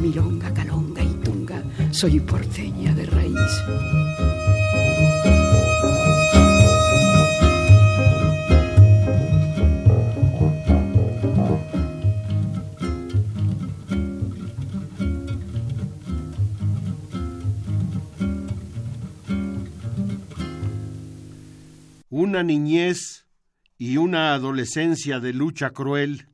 Milonga, 0.00 0.52
calonga 0.52 1.02
y 1.02 1.14
tunga, 1.22 1.62
soy 1.90 2.20
porteña 2.20 2.94
de 2.94 3.06
raíz. 3.06 3.62
una 22.10 22.42
niñez 22.42 23.19
y 23.80 23.96
una 23.96 24.34
adolescencia 24.34 25.20
de 25.20 25.32
lucha 25.32 25.70
cruel. 25.70 26.28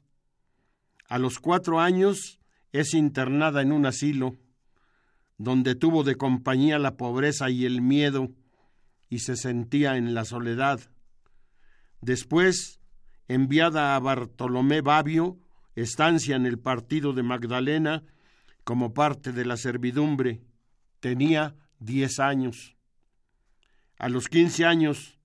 A 1.09 1.17
los 1.21 1.39
cuatro 1.39 1.79
años 1.79 2.41
es 2.73 2.93
internada 2.93 3.63
en 3.63 3.71
un 3.71 3.87
asilo, 3.87 4.35
donde 5.39 5.77
tuvo 5.77 6.03
de 6.03 6.17
compañía 6.17 6.81
la 6.81 6.97
pobreza 6.97 7.49
y 7.49 7.65
el 7.65 7.83
miedo, 7.83 8.33
y 9.09 9.21
se 9.21 9.37
sentía 9.37 9.97
en 9.97 10.13
la 10.13 10.25
soledad. 10.25 10.81
Después, 12.01 12.81
enviada 13.29 13.95
a 13.95 14.01
Bartolomé 14.01 14.81
Babio, 14.81 15.39
estancia 15.77 16.35
en 16.35 16.47
el 16.47 16.59
partido 16.59 17.13
de 17.13 17.23
Magdalena, 17.23 18.03
como 18.65 18.93
parte 18.93 19.31
de 19.31 19.45
la 19.45 19.57
servidumbre. 19.57 20.43
Tenía 20.99 21.55
diez 21.79 22.19
años. 22.19 22.75
A 24.01 24.09
los 24.09 24.27
quince 24.27 24.65
años 24.65 25.16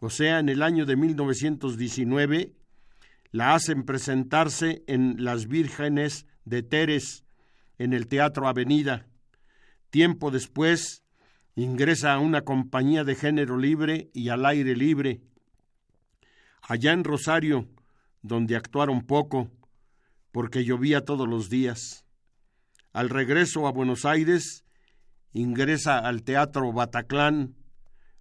o 0.00 0.08
sea, 0.08 0.38
en 0.38 0.48
el 0.48 0.62
año 0.62 0.86
de 0.86 0.96
1919, 0.96 2.54
la 3.32 3.54
hacen 3.54 3.84
presentarse 3.84 4.82
en 4.86 5.22
Las 5.22 5.46
Vírgenes 5.46 6.26
de 6.44 6.62
Teres, 6.62 7.24
en 7.78 7.92
el 7.92 8.08
Teatro 8.08 8.48
Avenida. 8.48 9.06
Tiempo 9.90 10.30
después, 10.30 11.04
ingresa 11.54 12.14
a 12.14 12.18
una 12.18 12.42
compañía 12.42 13.04
de 13.04 13.14
género 13.14 13.58
libre 13.58 14.10
y 14.14 14.30
al 14.30 14.46
aire 14.46 14.74
libre. 14.74 15.20
Allá 16.62 16.92
en 16.92 17.04
Rosario, 17.04 17.68
donde 18.22 18.56
actuaron 18.56 19.02
poco, 19.02 19.50
porque 20.32 20.64
llovía 20.64 21.04
todos 21.04 21.28
los 21.28 21.50
días. 21.50 22.06
Al 22.92 23.10
regreso 23.10 23.66
a 23.66 23.72
Buenos 23.72 24.04
Aires, 24.04 24.64
ingresa 25.32 25.98
al 25.98 26.22
Teatro 26.22 26.72
Bataclán, 26.72 27.54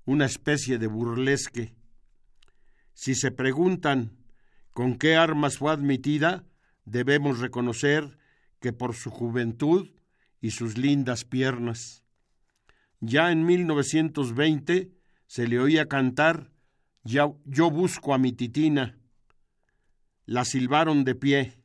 una 0.10 0.26
especie 0.26 0.80
de 0.80 0.88
burlesque. 0.88 1.76
Si 2.94 3.14
se 3.14 3.30
preguntan 3.30 4.18
con 4.74 4.98
qué 4.98 5.16
armas 5.16 5.60
fue 5.60 5.72
admitida, 5.72 6.48
debemos 6.84 7.38
reconocer 7.38 8.18
que 8.60 8.74
por 8.74 8.96
su 8.96 9.12
juventud 9.12 9.92
y 10.42 10.50
sus 10.50 10.80
lindas 10.80 11.26
piernas. 11.26 12.04
Ya 13.00 13.32
en 13.32 13.46
1920 13.46 14.92
se 15.28 15.48
le 15.48 15.60
oía 15.60 15.88
cantar 15.88 16.52
Yo 17.04 17.70
busco 17.70 18.16
a 18.16 18.18
mi 18.18 18.32
titina. 18.34 18.98
La 20.26 20.44
silbaron 20.44 21.04
de 21.04 21.14
pie. 21.14 21.62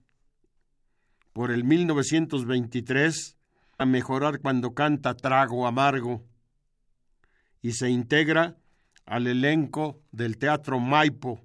Por 1.32 1.50
el 1.50 1.64
1923 1.64 3.38
a 3.78 3.86
mejorar 3.86 4.40
cuando 4.40 4.74
canta 4.74 5.14
Trago 5.16 5.66
Amargo 5.66 6.33
y 7.64 7.72
se 7.72 7.88
integra 7.88 8.58
al 9.06 9.26
elenco 9.26 9.98
del 10.12 10.36
Teatro 10.36 10.80
Maipo, 10.80 11.40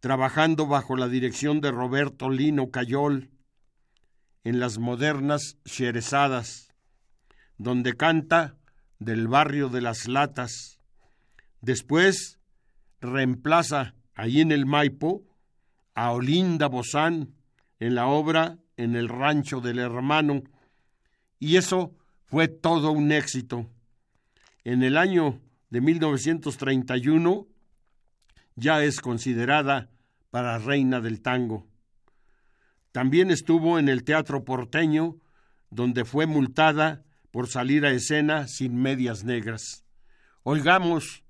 trabajando 0.00 0.66
bajo 0.66 0.96
la 0.96 1.06
dirección 1.06 1.60
de 1.60 1.70
Roberto 1.70 2.28
Lino 2.28 2.72
Cayol 2.72 3.30
en 4.42 4.58
las 4.58 4.78
modernas 4.78 5.58
Sherezadas, 5.64 6.74
donde 7.56 7.96
canta 7.96 8.56
del 8.98 9.28
barrio 9.28 9.68
de 9.68 9.80
las 9.80 10.08
Latas. 10.08 10.80
Después 11.60 12.40
reemplaza 13.00 13.94
allí 14.14 14.40
en 14.40 14.50
el 14.50 14.66
Maipo 14.66 15.22
a 15.94 16.10
Olinda 16.10 16.66
Bozán 16.66 17.36
en 17.78 17.94
la 17.94 18.08
obra 18.08 18.58
En 18.76 18.96
el 18.96 19.08
rancho 19.08 19.60
del 19.60 19.78
hermano, 19.78 20.42
y 21.38 21.58
eso 21.58 21.94
fue 22.24 22.48
todo 22.48 22.90
un 22.90 23.12
éxito 23.12 23.68
en 24.64 24.82
el 24.82 24.96
año 24.96 25.40
de 25.70 25.80
1931 25.80 27.46
ya 28.56 28.82
es 28.82 29.00
considerada 29.00 29.90
para 30.30 30.58
reina 30.58 31.00
del 31.00 31.22
tango. 31.22 31.66
También 32.92 33.30
estuvo 33.30 33.78
en 33.78 33.88
el 33.88 34.04
Teatro 34.04 34.44
Porteño, 34.44 35.16
donde 35.70 36.04
fue 36.04 36.26
multada 36.26 37.04
por 37.30 37.48
salir 37.48 37.86
a 37.86 37.92
escena 37.92 38.48
sin 38.48 38.76
medias 38.76 39.24
negras. 39.24 39.84
Oigamos 40.42 41.22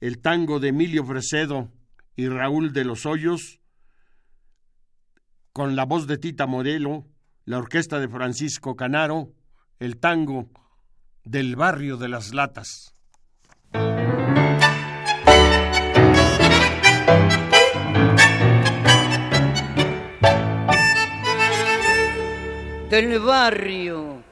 el 0.00 0.20
tango 0.20 0.60
de 0.60 0.68
Emilio 0.68 1.04
Fresedo 1.04 1.72
y 2.14 2.28
Raúl 2.28 2.72
de 2.72 2.84
los 2.84 3.06
Hoyos, 3.06 3.60
con 5.52 5.74
la 5.74 5.84
voz 5.84 6.06
de 6.06 6.18
Tita 6.18 6.46
Morelo, 6.46 7.06
la 7.46 7.58
orquesta 7.58 7.98
de 7.98 8.08
Francisco 8.08 8.76
Canaro, 8.76 9.32
el 9.78 9.96
tango 9.96 10.50
del 11.26 11.56
barrio 11.56 11.96
de 11.96 12.08
las 12.08 12.32
latas. 12.32 12.94
Del 22.88 23.18
barrio 23.18 24.22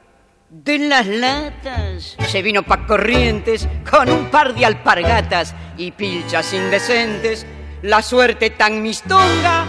de 0.49 0.79
las 0.79 1.05
latas 1.05 2.15
se 2.29 2.41
vino 2.41 2.63
pa' 2.63 2.87
corrientes 2.87 3.67
con 3.89 4.09
un 4.09 4.31
par 4.31 4.55
de 4.55 4.65
alpargatas 4.65 5.53
y 5.77 5.91
pilchas 5.91 6.53
indecentes. 6.53 7.45
La 7.81 8.01
suerte 8.01 8.51
tan 8.51 8.81
mistonga 8.81 9.65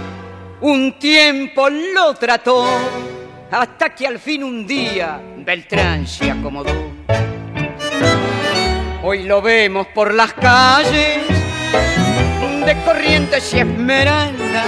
un 0.60 0.96
tiempo 1.00 1.68
lo 1.68 2.14
trató 2.14 2.68
hasta 3.50 3.94
que 3.94 4.06
al 4.06 4.18
fin 4.18 4.42
un 4.44 4.66
día 4.66 5.20
Beltrán 5.38 6.06
se 6.06 6.30
acomodó. 6.30 6.72
Hoy 9.02 9.22
lo 9.22 9.40
vemos 9.40 9.86
por 9.88 10.12
las 10.12 10.32
calles 10.32 11.22
de 12.64 12.76
Corrientes 12.84 13.54
y 13.54 13.60
Esmeralda, 13.60 14.64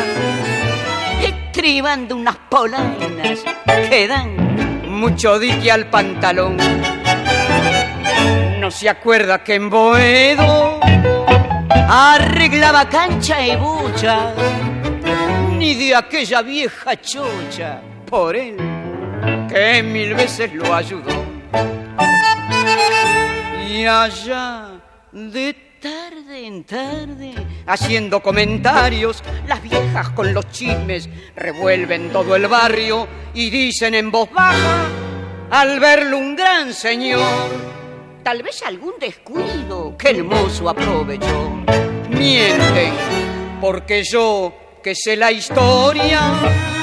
estribando 1.22 2.16
unas 2.16 2.36
polainas 2.48 3.40
que 3.90 4.06
dan 4.06 4.88
mucho 4.88 5.38
dique 5.38 5.72
al 5.72 5.86
pantalón. 5.86 6.56
No 8.60 8.70
se 8.70 8.88
acuerda 8.88 9.42
que 9.42 9.54
en 9.56 9.70
Boedo 9.70 10.78
arreglaba 11.70 12.88
cancha 12.88 13.44
y 13.44 13.56
bucha, 13.56 14.32
ni 15.56 15.74
de 15.74 15.96
aquella 15.96 16.42
vieja 16.42 17.00
chocha 17.00 17.80
por 18.08 18.34
él 18.36 18.56
que 19.48 19.82
mil 19.82 20.14
veces 20.14 20.52
lo 20.52 20.74
ayudó. 20.74 21.24
Y 23.68 23.84
allá 23.84 24.80
de 25.12 25.54
tarde 25.80 26.46
en 26.46 26.64
tarde, 26.64 27.34
haciendo 27.66 28.20
comentarios, 28.20 29.22
las 29.46 29.62
viejas 29.62 30.10
con 30.10 30.34
los 30.34 30.50
chismes 30.50 31.08
revuelven 31.36 32.10
todo 32.10 32.34
el 32.36 32.46
barrio 32.46 33.06
y 33.34 33.50
dicen 33.50 33.94
en 33.94 34.10
voz 34.10 34.30
baja, 34.32 34.86
al 35.50 35.78
verlo 35.80 36.18
un 36.18 36.34
gran 36.34 36.72
señor, 36.74 37.22
tal 38.22 38.42
vez 38.42 38.62
algún 38.62 38.94
descuido 38.98 39.96
que 39.96 40.10
el 40.10 40.24
mozo 40.24 40.68
aprovechó. 40.68 41.64
Mienten, 42.10 42.92
porque 43.60 44.02
yo 44.02 44.52
que 44.82 44.94
sé 44.94 45.16
la 45.16 45.30
historia 45.30 46.77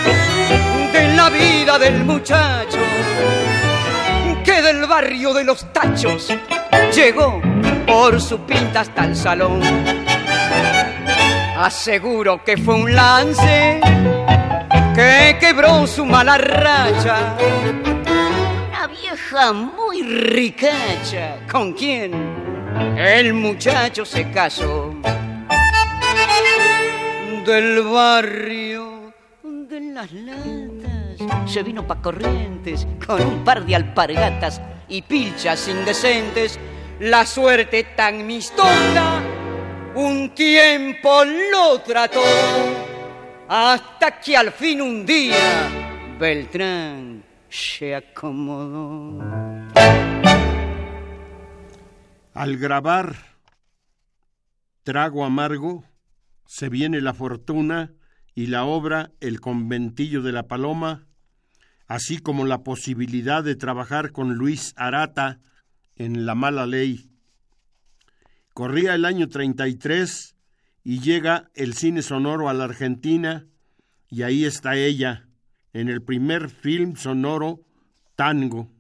del 1.80 2.06
muchacho 2.06 2.78
que 4.46 4.62
del 4.62 4.86
barrio 4.86 5.34
de 5.34 5.44
los 5.44 5.74
tachos 5.74 6.34
llegó 6.94 7.42
por 7.86 8.22
su 8.22 8.40
pinta 8.46 8.82
hasta 8.82 9.04
el 9.06 9.16
salón. 9.16 9.62
Aseguro 11.58 12.44
que 12.44 12.56
fue 12.56 12.76
un 12.76 12.96
lance 12.96 13.82
que 14.96 15.38
quebró 15.40 15.86
su 15.86 16.06
mala 16.06 16.38
racha. 16.38 17.36
Una 18.70 18.88
vieja 18.88 19.52
muy 19.52 20.02
ricacha 20.04 21.40
con 21.52 21.74
quien 21.74 22.14
el 22.98 23.34
muchacho 23.34 24.06
se 24.06 24.32
casó. 24.32 24.94
Del 27.46 27.82
barrio 27.84 29.14
de 29.44 29.82
las 29.82 30.12
latas 30.12 30.75
se 31.46 31.64
vino 31.64 31.86
pa' 31.86 32.02
corrientes 32.02 32.88
con 33.06 33.22
un 33.22 33.44
par 33.44 33.66
de 33.66 33.76
alpargatas 33.76 34.62
y 34.88 35.02
pilchas 35.02 35.68
indecentes 35.68 36.60
la 37.00 37.26
suerte 37.26 37.84
tan 37.96 38.26
mistonga 38.26 39.22
un 39.96 40.32
tiempo 40.36 41.24
lo 41.52 41.80
trató 41.82 42.22
hasta 43.48 44.20
que 44.20 44.36
al 44.36 44.52
fin 44.52 44.82
un 44.82 45.06
día 45.06 45.70
Beltrán 46.20 47.24
se 47.50 47.96
acomodó. 47.96 49.22
Al 52.34 52.58
grabar 52.58 53.16
Trago 54.84 55.26
Amargo, 55.26 55.84
se 56.46 56.70
viene 56.70 57.02
la 57.02 57.14
fortuna 57.14 57.94
y 58.36 58.48
la 58.48 58.66
obra 58.66 59.12
El 59.20 59.40
conventillo 59.40 60.22
de 60.22 60.32
la 60.32 60.44
paloma, 60.44 61.08
así 61.88 62.19
como 62.19 62.45
la 62.45 62.63
posibilidad 62.63 63.43
de 63.43 63.56
trabajar 63.56 64.12
con 64.12 64.36
Luis 64.36 64.74
Arata 64.76 65.39
en 65.95 66.26
La 66.26 66.36
mala 66.36 66.65
ley. 66.65 67.10
Corría 68.54 68.95
el 68.95 69.06
año 69.06 69.28
33 69.28 70.36
y 70.84 71.00
llega 71.00 71.50
el 71.54 71.74
cine 71.74 72.02
sonoro 72.02 72.50
a 72.50 72.54
la 72.54 72.65
Argentina 72.65 73.48
y 74.10 74.21
ahí 74.21 74.45
está 74.45 74.76
ella, 74.76 75.28
en 75.74 75.89
el 75.89 76.02
primer 76.02 76.50
film 76.50 76.95
sonoro 76.95 77.62
Tango. 78.15 78.71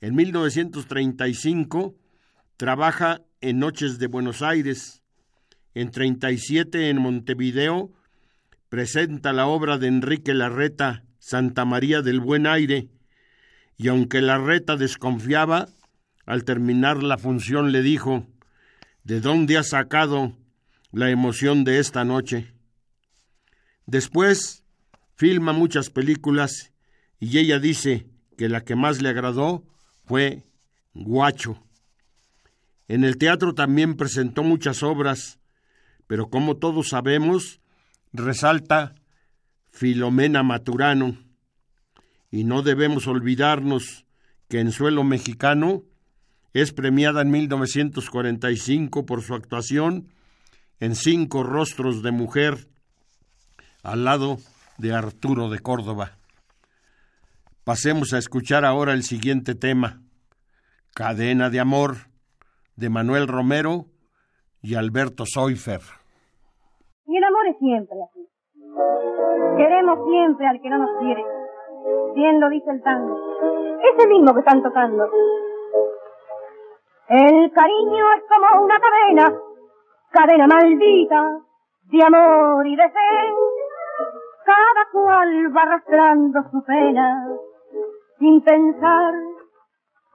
En 0.00 0.14
1935 0.14 1.94
trabaja 2.56 3.22
en 3.40 3.58
Noches 3.58 3.98
de 3.98 4.06
Buenos 4.06 4.42
Aires. 4.42 5.02
En 5.74 5.90
37 5.90 6.90
en 6.90 7.00
Montevideo 7.00 7.92
presenta 8.68 9.32
la 9.32 9.46
obra 9.46 9.78
de 9.78 9.86
Enrique 9.86 10.34
Larreta, 10.34 11.04
Santa 11.22 11.64
María 11.64 12.02
del 12.02 12.18
Buen 12.18 12.48
Aire, 12.48 12.88
y 13.76 13.86
aunque 13.86 14.20
Larreta 14.20 14.76
desconfiaba, 14.76 15.68
al 16.26 16.42
terminar 16.42 17.04
la 17.04 17.16
función 17.16 17.70
le 17.70 17.80
dijo, 17.80 18.26
¿de 19.04 19.20
dónde 19.20 19.56
has 19.56 19.68
sacado 19.68 20.36
la 20.90 21.10
emoción 21.10 21.62
de 21.62 21.78
esta 21.78 22.04
noche? 22.04 22.52
Después 23.86 24.64
filma 25.14 25.52
muchas 25.52 25.90
películas 25.90 26.72
y 27.20 27.38
ella 27.38 27.60
dice 27.60 28.08
que 28.36 28.48
la 28.48 28.62
que 28.62 28.74
más 28.74 29.00
le 29.00 29.10
agradó 29.10 29.62
fue 30.04 30.44
Guacho. 30.92 31.64
En 32.88 33.04
el 33.04 33.16
teatro 33.16 33.54
también 33.54 33.94
presentó 33.94 34.42
muchas 34.42 34.82
obras, 34.82 35.38
pero 36.08 36.30
como 36.30 36.56
todos 36.56 36.88
sabemos, 36.88 37.60
resalta 38.12 38.96
Filomena 39.72 40.42
Maturano. 40.42 41.16
Y 42.30 42.44
no 42.44 42.62
debemos 42.62 43.06
olvidarnos 43.06 44.06
que 44.48 44.60
en 44.60 44.70
suelo 44.70 45.02
mexicano 45.02 45.82
es 46.52 46.72
premiada 46.72 47.22
en 47.22 47.30
1945 47.30 49.06
por 49.06 49.22
su 49.22 49.34
actuación 49.34 50.08
en 50.78 50.94
Cinco 50.94 51.42
Rostros 51.42 52.02
de 52.02 52.12
Mujer 52.12 52.68
al 53.82 54.04
lado 54.04 54.36
de 54.78 54.92
Arturo 54.92 55.48
de 55.48 55.58
Córdoba. 55.58 56.18
Pasemos 57.64 58.12
a 58.12 58.18
escuchar 58.18 58.64
ahora 58.64 58.92
el 58.92 59.02
siguiente 59.02 59.54
tema, 59.54 60.02
Cadena 60.94 61.48
de 61.50 61.60
Amor, 61.60 61.96
de 62.76 62.90
Manuel 62.90 63.28
Romero 63.28 63.86
y 64.60 64.74
Alberto 64.74 65.24
Soifer. 65.26 65.80
Y 67.06 67.16
el 67.16 67.24
amor 67.24 67.46
es 67.48 67.58
siempre 67.58 67.96
así. 68.10 68.21
Queremos 69.56 69.98
siempre 70.08 70.46
al 70.46 70.60
que 70.60 70.70
no 70.70 70.78
nos 70.78 70.98
quiere. 70.98 71.24
Bien 72.14 72.40
lo 72.40 72.48
dice 72.48 72.70
el 72.70 72.82
tango. 72.82 73.18
Ese 73.82 74.06
mismo 74.08 74.32
que 74.32 74.40
están 74.40 74.62
tocando. 74.62 75.10
El 77.08 77.52
cariño 77.52 78.12
es 78.16 78.22
como 78.28 78.64
una 78.64 78.80
cadena, 78.80 79.38
cadena 80.10 80.46
maldita 80.46 81.40
de 81.90 82.04
amor 82.04 82.66
y 82.66 82.76
de 82.76 82.88
fe. 82.88 83.34
Cada 84.44 84.90
cual 84.92 85.56
va 85.56 85.62
arrastrando 85.62 86.42
su 86.50 86.62
pena 86.64 87.28
sin 88.18 88.42
pensar 88.42 89.14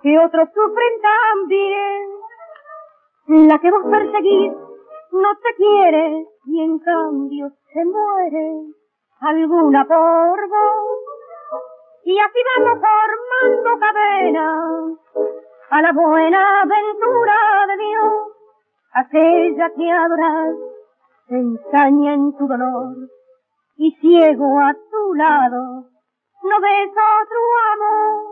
que 0.02 0.20
otros 0.20 0.50
sufren 0.54 1.02
también. 1.02 2.10
La 3.50 3.58
que 3.60 3.72
vos 3.72 3.84
perseguís 3.90 4.54
no 5.12 5.36
te 5.44 5.56
quiere 5.56 6.26
y 6.46 6.62
en 6.62 6.80
cambio 6.80 7.52
se 7.78 7.86
muere 7.86 8.74
alguna 9.22 9.86
por 9.86 10.50
vos. 10.50 10.84
Y 12.06 12.18
así 12.18 12.40
vamos 12.50 12.82
formando 12.82 13.80
cadenas 13.80 14.98
a 15.70 15.82
la 15.84 15.92
buena 15.92 16.64
ventura 16.66 17.36
de 17.68 17.78
Dios, 17.78 18.14
aquella 18.94 19.70
que 19.76 19.92
adoras 19.92 20.56
ensaña 21.30 22.14
en 22.16 22.36
tu 22.36 22.48
dolor 22.48 22.96
y 23.76 23.92
ciego 24.02 24.60
a 24.60 24.74
tu 24.74 25.14
lado 25.14 25.86
no 26.42 26.62
ves 26.62 26.90
otro 26.90 27.40
amor. 27.74 28.24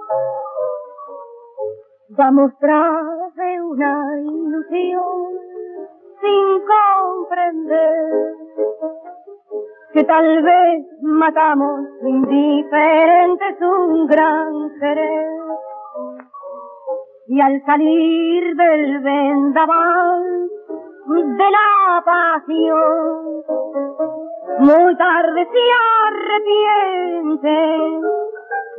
Vamos 2.18 2.52
tras 2.60 3.36
de 3.36 3.62
una 3.62 4.22
ilusión 4.22 5.36
sin 6.22 6.66
comprender 6.66 8.36
que 9.96 10.04
tal 10.04 10.44
vez 10.44 10.86
matamos 11.04 11.88
indiferentes 12.04 13.62
un 13.62 14.08
gran 14.08 14.70
querer 14.78 15.32
y 17.28 17.40
al 17.40 17.64
salir 17.66 18.56
del 18.58 19.00
vendaval 19.00 20.50
de 21.38 21.50
la 21.50 22.04
pasión, 22.04 23.44
muy 24.60 24.98
tarde 24.98 25.48
se 25.54 25.60
arrepiente 26.04 27.56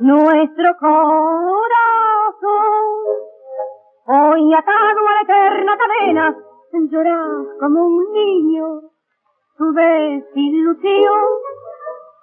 nuestro 0.00 0.76
corazón. 0.78 0.96
Hoy 4.04 4.52
atado 4.52 5.00
a 5.00 5.14
la 5.14 5.22
eterna 5.22 5.78
cadena, 5.78 6.36
lloras 6.90 7.46
como 7.58 7.86
un 7.86 8.12
niño 8.12 8.95
tu 9.56 9.72
desilusión. 9.72 11.24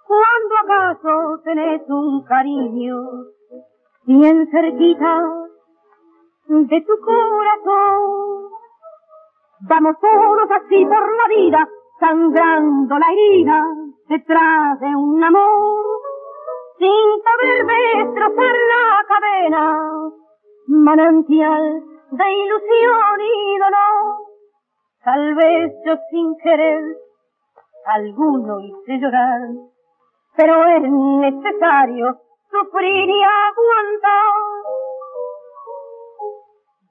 Cuando 0.08 0.56
acaso 0.64 1.42
tenés 1.44 1.82
un 1.90 2.24
cariño 2.26 2.96
bien 4.06 4.48
cerquita 4.52 5.44
de 6.48 6.82
tu 6.82 6.94
corazón. 7.00 8.50
Vamos 9.62 9.96
todos 10.00 10.52
así 10.52 10.86
por 10.86 11.16
la 11.16 11.28
vida, 11.36 11.70
sangrando 12.00 13.00
la 13.00 13.06
herida 13.12 13.66
detrás 14.10 14.80
de 14.82 14.88
un 14.88 15.24
amor, 15.24 15.86
sin 16.78 16.90
poder 17.24 17.66
destrozar 17.66 18.56
la 18.72 19.06
cadena, 19.08 20.12
manantial 20.68 21.84
de 22.12 22.34
ilusión 22.34 23.22
y 23.22 23.58
dolor. 23.58 24.18
Tal 25.04 25.36
vez 25.36 25.74
yo 25.86 25.96
sin 26.12 26.36
querer 26.44 26.84
alguno 27.86 28.60
hice 28.62 28.98
llorar, 28.98 29.50
pero 30.36 30.66
es 30.68 30.92
necesario 30.92 32.20
sufrir 32.50 33.10
y 33.10 33.24
aguantar. 33.24 34.34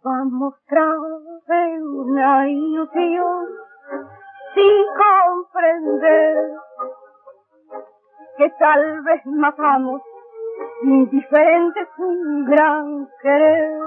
Vamos 0.04 0.54
tras 0.66 0.98
de 1.46 1.82
una 1.82 2.48
ilusión 2.48 3.46
sin 4.54 4.84
comprender 5.02 6.52
que 8.36 8.50
tal 8.58 9.02
vez 9.02 9.26
matamos 9.26 10.02
indiferentes 10.82 11.88
un 11.98 12.44
gran 12.44 13.08
querer. 13.22 13.78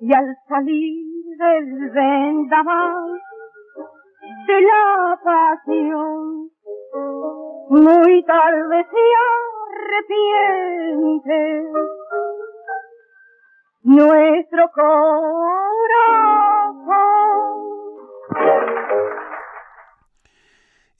Y 0.00 0.14
al 0.14 0.36
salir 0.48 1.36
del 1.36 1.90
vendaval 1.90 3.20
de 4.46 4.60
la 4.60 5.18
pasión, 5.22 6.50
muy 7.70 8.24
tarde 8.24 8.86
se 8.90 9.04
arrepiente 9.98 11.38
nuestro 13.82 14.70
corazón. 14.74 14.92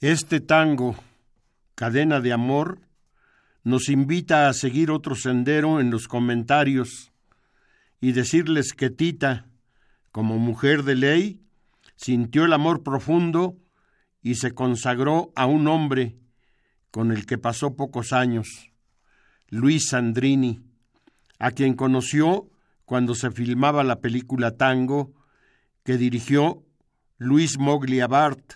Este 0.01 0.41
tango, 0.41 0.95
Cadena 1.75 2.21
de 2.21 2.33
Amor, 2.33 2.79
nos 3.65 3.89
invita 3.89 4.49
a 4.49 4.53
seguir 4.53 4.91
otro 4.91 5.15
sendero 5.15 5.81
en 5.81 5.91
los 5.91 6.09
comentarios 6.09 7.13
y 8.01 8.13
decirles 8.13 8.73
que 8.73 8.91
Tita, 8.91 9.47
como 10.11 10.39
mujer 10.39 10.83
de 10.83 10.97
ley, 10.97 11.42
sintió 12.03 12.45
el 12.45 12.53
amor 12.53 12.83
profundo 12.83 13.57
y 14.23 14.35
se 14.35 14.53
consagró 14.53 15.33
a 15.37 15.47
un 15.47 15.69
hombre 15.69 16.17
con 16.91 17.13
el 17.13 17.27
que 17.27 17.39
pasó 17.39 17.77
pocos 17.77 18.13
años, 18.13 18.73
Luis 19.49 19.89
Sandrini, 19.91 20.61
a 21.39 21.53
quien 21.53 21.75
conoció 21.75 22.51
cuando 22.85 23.15
se 23.15 23.31
filmaba 23.31 23.85
la 23.85 24.01
película 24.01 24.57
Tango 24.57 25.13
que 25.85 25.97
dirigió 25.97 26.65
Luis 27.19 27.59
Moglia 27.59 28.09
Bart. 28.09 28.55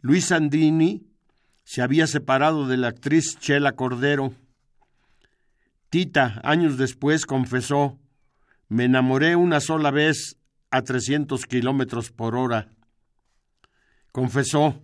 Luis 0.00 0.26
Sandrini 0.26 1.08
se 1.64 1.82
había 1.82 2.06
separado 2.06 2.68
de 2.68 2.76
la 2.76 2.88
actriz 2.88 3.36
Chela 3.40 3.72
Cordero. 3.72 4.32
Tita, 5.90 6.40
años 6.44 6.78
después, 6.78 7.26
confesó, 7.26 7.98
me 8.68 8.84
enamoré 8.84 9.34
una 9.34 9.60
sola 9.60 9.90
vez 9.90 10.38
a 10.76 10.82
300 10.82 11.46
kilómetros 11.46 12.10
por 12.10 12.36
hora. 12.36 12.68
Confesó, 14.12 14.82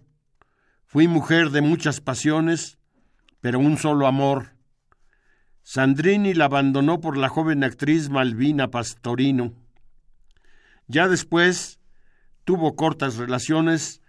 fui 0.87 1.09
mujer 1.09 1.51
de 1.51 1.61
muchas 1.61 2.01
pasiones, 2.01 2.79
pero 3.41 3.59
un 3.59 3.79
solo 3.79 4.07
amor. 4.07 4.55
Sandrini 5.63 6.35
la 6.35 6.47
abandonó 6.47 7.01
por 7.01 7.17
la 7.17 7.29
joven 7.29 7.65
actriz 7.65 8.09
Malvina 8.09 8.71
Pastorino. 8.71 9.53
Ya 10.89 11.09
después 11.09 11.79
tuvo 12.45 12.75
cortas 12.75 13.17
relaciones 13.17 14.03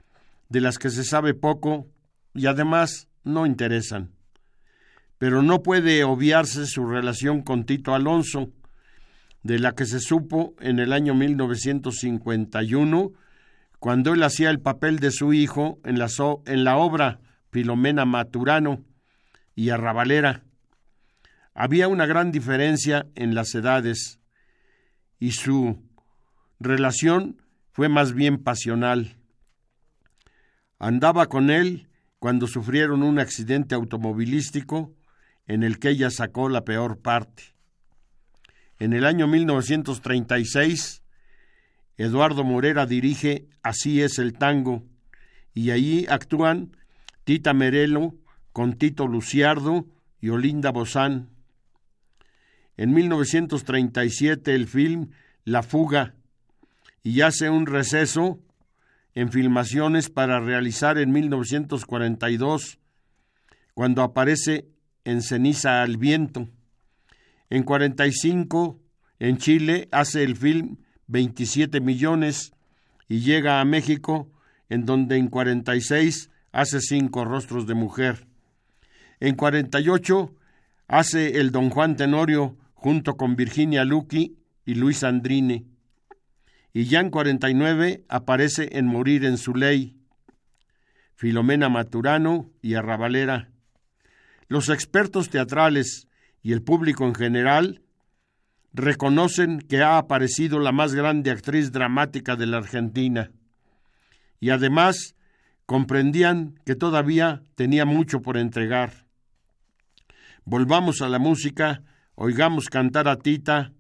de 0.50 0.62
las 0.62 0.80
que 0.80 0.90
se 0.90 1.04
sabe 1.04 1.34
poco 1.34 1.88
y 2.34 2.48
además 2.48 3.08
no 3.24 3.46
interesan. 3.46 4.12
Pero 5.18 5.42
no 5.42 5.64
puede 5.64 6.04
obviarse 6.04 6.66
su 6.66 6.86
relación 6.86 7.44
con 7.44 7.66
Tito 7.66 7.94
Alonso, 7.94 8.52
de 9.44 9.60
la 9.60 9.74
que 9.74 9.86
se 9.86 10.00
supo 10.00 10.56
en 10.60 10.80
el 10.80 10.94
año 10.94 11.14
1951, 11.14 13.12
cuando 13.80 14.14
él 14.14 14.24
hacía 14.24 14.50
el 14.50 14.62
papel 14.62 15.00
de 15.00 15.12
su 15.12 15.34
hijo 15.34 15.80
en 15.84 16.00
la, 16.00 16.08
en 16.46 16.64
la 16.64 16.78
obra 16.78 17.20
Filomena 17.52 18.06
Maturano 18.06 18.84
y 19.56 19.70
Arrabalera. 19.70 20.44
Había 21.54 21.88
una 21.88 22.06
gran 22.06 22.32
diferencia 22.32 23.06
en 23.16 23.36
las 23.36 23.54
edades 23.54 24.20
y 25.20 25.32
su 25.32 25.78
relación 26.60 27.42
fue 27.72 27.90
más 27.90 28.14
bien 28.14 28.42
pasional. 28.42 29.18
Andaba 30.80 31.28
con 31.28 31.50
él 31.50 31.90
cuando 32.20 32.48
sufrieron 32.48 33.04
un 33.04 33.20
accidente 33.20 33.76
automovilístico 33.76 34.96
en 35.46 35.64
el 35.64 35.78
que 35.78 35.90
ella 35.90 36.10
sacó 36.10 36.50
la 36.50 36.64
peor 36.64 37.02
parte. 37.02 37.53
En 38.84 38.92
el 38.92 39.06
año 39.06 39.28
1936, 39.28 41.04
Eduardo 41.96 42.44
Morera 42.44 42.86
dirige 42.86 43.48
Así 43.62 44.02
es 44.02 44.20
el 44.20 44.34
tango, 44.34 44.84
y 45.54 45.72
allí 45.72 46.06
actúan 46.10 46.76
Tita 47.24 47.54
Merelo 47.54 48.14
con 48.52 48.74
Tito 48.74 49.08
Luciardo 49.08 49.86
y 50.20 50.32
Olinda 50.32 50.72
Bozán. 50.72 51.30
En 52.76 52.94
1937 52.94 54.54
el 54.54 54.68
film 54.68 55.12
La 55.46 55.64
fuga 55.64 56.16
y 57.04 57.22
hace 57.22 57.50
un 57.50 57.68
receso 57.68 58.42
en 59.16 59.32
filmaciones 59.32 60.10
para 60.10 60.42
realizar 60.42 60.98
en 60.98 61.14
1942 61.14 62.80
cuando 63.74 64.02
aparece 64.02 64.68
en 65.06 65.22
Ceniza 65.22 65.84
al 65.84 65.96
viento. 65.96 66.50
En 67.54 67.62
45 67.62 68.82
en 69.20 69.38
Chile 69.38 69.88
hace 69.92 70.24
el 70.24 70.36
film 70.36 70.78
27 71.06 71.82
millones 71.82 72.52
y 73.08 73.20
llega 73.20 73.62
a 73.62 73.64
México 73.64 74.32
en 74.70 74.88
donde 74.88 75.18
en 75.18 75.28
46 75.28 76.32
hace 76.52 76.82
cinco 76.82 77.26
rostros 77.26 77.68
de 77.68 77.76
mujer. 77.76 78.26
En 79.20 79.36
48 79.36 80.34
hace 80.88 81.40
el 81.40 81.52
Don 81.52 81.70
Juan 81.70 81.96
Tenorio 81.96 82.58
junto 82.74 83.18
con 83.18 83.36
Virginia 83.36 83.86
Luqui 83.86 84.36
y 84.66 84.74
Luis 84.74 85.04
Andrini. 85.04 85.68
Y 86.74 86.86
ya 86.86 87.02
en 87.02 87.12
49 87.12 88.04
aparece 88.10 88.80
en 88.80 88.88
Morir 88.88 89.26
en 89.26 89.38
su 89.38 89.54
ley, 89.54 89.96
Filomena 91.14 91.70
Maturano 91.70 92.50
y 92.64 92.74
Arrabalera. 92.74 93.52
Los 94.48 94.70
expertos 94.70 95.30
teatrales 95.30 96.08
y 96.44 96.52
el 96.52 96.62
público 96.62 97.06
en 97.06 97.16
general 97.16 97.82
reconocen 98.74 99.60
que 99.60 99.82
ha 99.82 99.98
aparecido 99.98 100.60
la 100.60 100.72
más 100.72 100.94
grande 100.94 101.32
actriz 101.32 101.72
dramática 101.72 102.36
de 102.36 102.46
la 102.46 102.58
Argentina 102.58 103.32
y 104.40 104.50
además 104.52 105.16
comprendían 105.66 106.60
que 106.66 106.76
todavía 106.76 107.42
tenía 107.56 107.86
mucho 107.86 108.22
por 108.22 108.38
entregar. 108.38 109.08
Volvamos 110.44 111.02
a 111.02 111.08
la 111.08 111.18
música 111.18 111.82
Oigamos 112.16 112.70
cantar 112.70 113.08
a 113.08 113.18
Tita, 113.18 113.72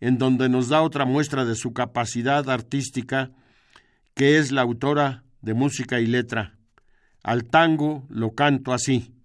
en 0.00 0.18
donde 0.18 0.48
nos 0.48 0.68
da 0.68 0.82
otra 0.82 1.04
muestra 1.04 1.44
de 1.44 1.54
su 1.54 1.72
capacidad 1.72 2.50
artística, 2.50 3.30
que 4.14 4.38
es 4.38 4.50
la 4.50 4.62
autora 4.62 5.22
de 5.42 5.54
música 5.54 6.00
y 6.00 6.06
letra. 6.06 6.58
Al 7.22 7.44
tango 7.44 8.04
lo 8.08 8.34
canto 8.34 8.72
así. 8.72 9.15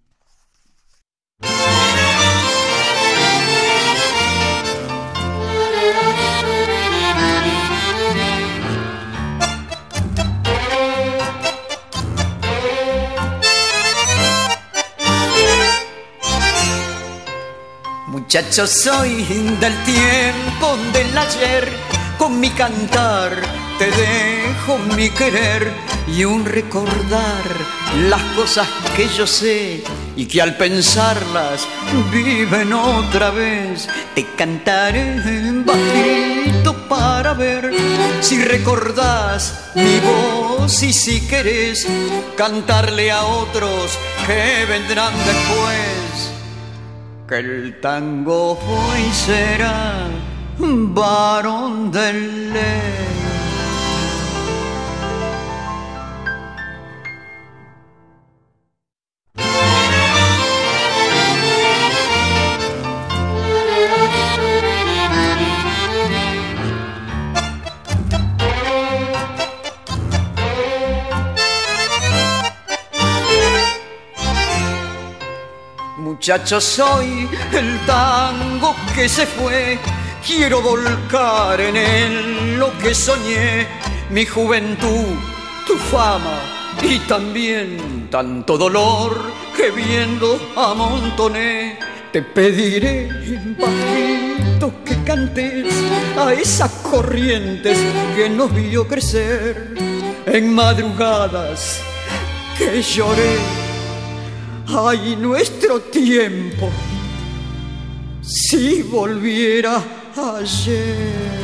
Muchacho 18.34 18.66
soy 18.66 19.24
del 19.60 19.84
tiempo 19.84 20.78
del 20.94 21.18
ayer, 21.18 21.68
con 22.16 22.40
mi 22.40 22.48
cantar 22.48 23.30
te 23.78 23.90
dejo 23.90 24.78
mi 24.96 25.10
querer 25.10 25.70
y 26.08 26.24
un 26.24 26.46
recordar 26.46 27.42
las 28.08 28.22
cosas 28.34 28.66
que 28.96 29.06
yo 29.06 29.26
sé 29.26 29.84
y 30.16 30.24
que 30.24 30.40
al 30.40 30.56
pensarlas 30.56 31.68
viven 32.10 32.72
otra 32.72 33.28
vez. 33.32 33.86
Te 34.14 34.24
cantaré 34.34 35.20
bajito 35.66 36.88
para 36.88 37.34
ver 37.34 37.70
si 38.22 38.42
recordás 38.42 39.72
mi 39.74 40.00
voz 40.00 40.82
y 40.82 40.94
si 40.94 41.20
querés 41.28 41.86
cantarle 42.34 43.12
a 43.12 43.24
otros 43.24 43.98
que 44.26 44.64
vendrán 44.64 45.12
después. 45.26 46.01
El 47.32 47.80
tango 47.80 48.56
fue 48.56 49.00
y 49.00 49.10
será 49.10 50.06
varón 50.58 51.90
del 51.90 52.52
ley. 52.52 53.11
Muchacho 76.22 76.60
soy 76.60 77.28
el 77.52 77.84
tango 77.84 78.76
que 78.94 79.08
se 79.08 79.26
fue, 79.26 79.76
quiero 80.24 80.62
volcar 80.62 81.60
en 81.60 81.76
él 81.76 82.58
lo 82.60 82.78
que 82.78 82.94
soñé, 82.94 83.66
mi 84.08 84.24
juventud, 84.24 85.16
tu 85.66 85.74
fama 85.74 86.38
y 86.80 87.00
también 87.08 88.06
tanto 88.08 88.56
dolor 88.56 89.20
que 89.56 89.72
viendo 89.72 90.38
amontoné. 90.54 91.80
Te 92.12 92.22
pediré 92.22 93.08
bajito 93.58 94.74
que 94.84 95.02
cantes 95.02 95.74
a 96.16 96.32
esas 96.34 96.70
corrientes 96.88 97.76
que 98.14 98.28
nos 98.28 98.54
vio 98.54 98.86
crecer. 98.86 99.74
En 100.26 100.54
madrugadas 100.54 101.80
que 102.56 102.80
lloré 102.80 103.61
ay 104.68 105.16
nuestro 105.16 105.80
tiempo, 105.80 106.70
si 108.20 108.82
volviera 108.82 109.82
ayer. 110.16 111.42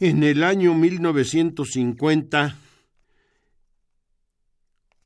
En 0.00 0.22
el 0.22 0.44
año 0.44 0.74
1950, 0.74 2.56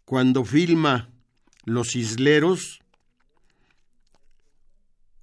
cuando 0.04 0.44
filma 0.44 1.10
Los 1.64 1.96
Isleros, 1.96 2.80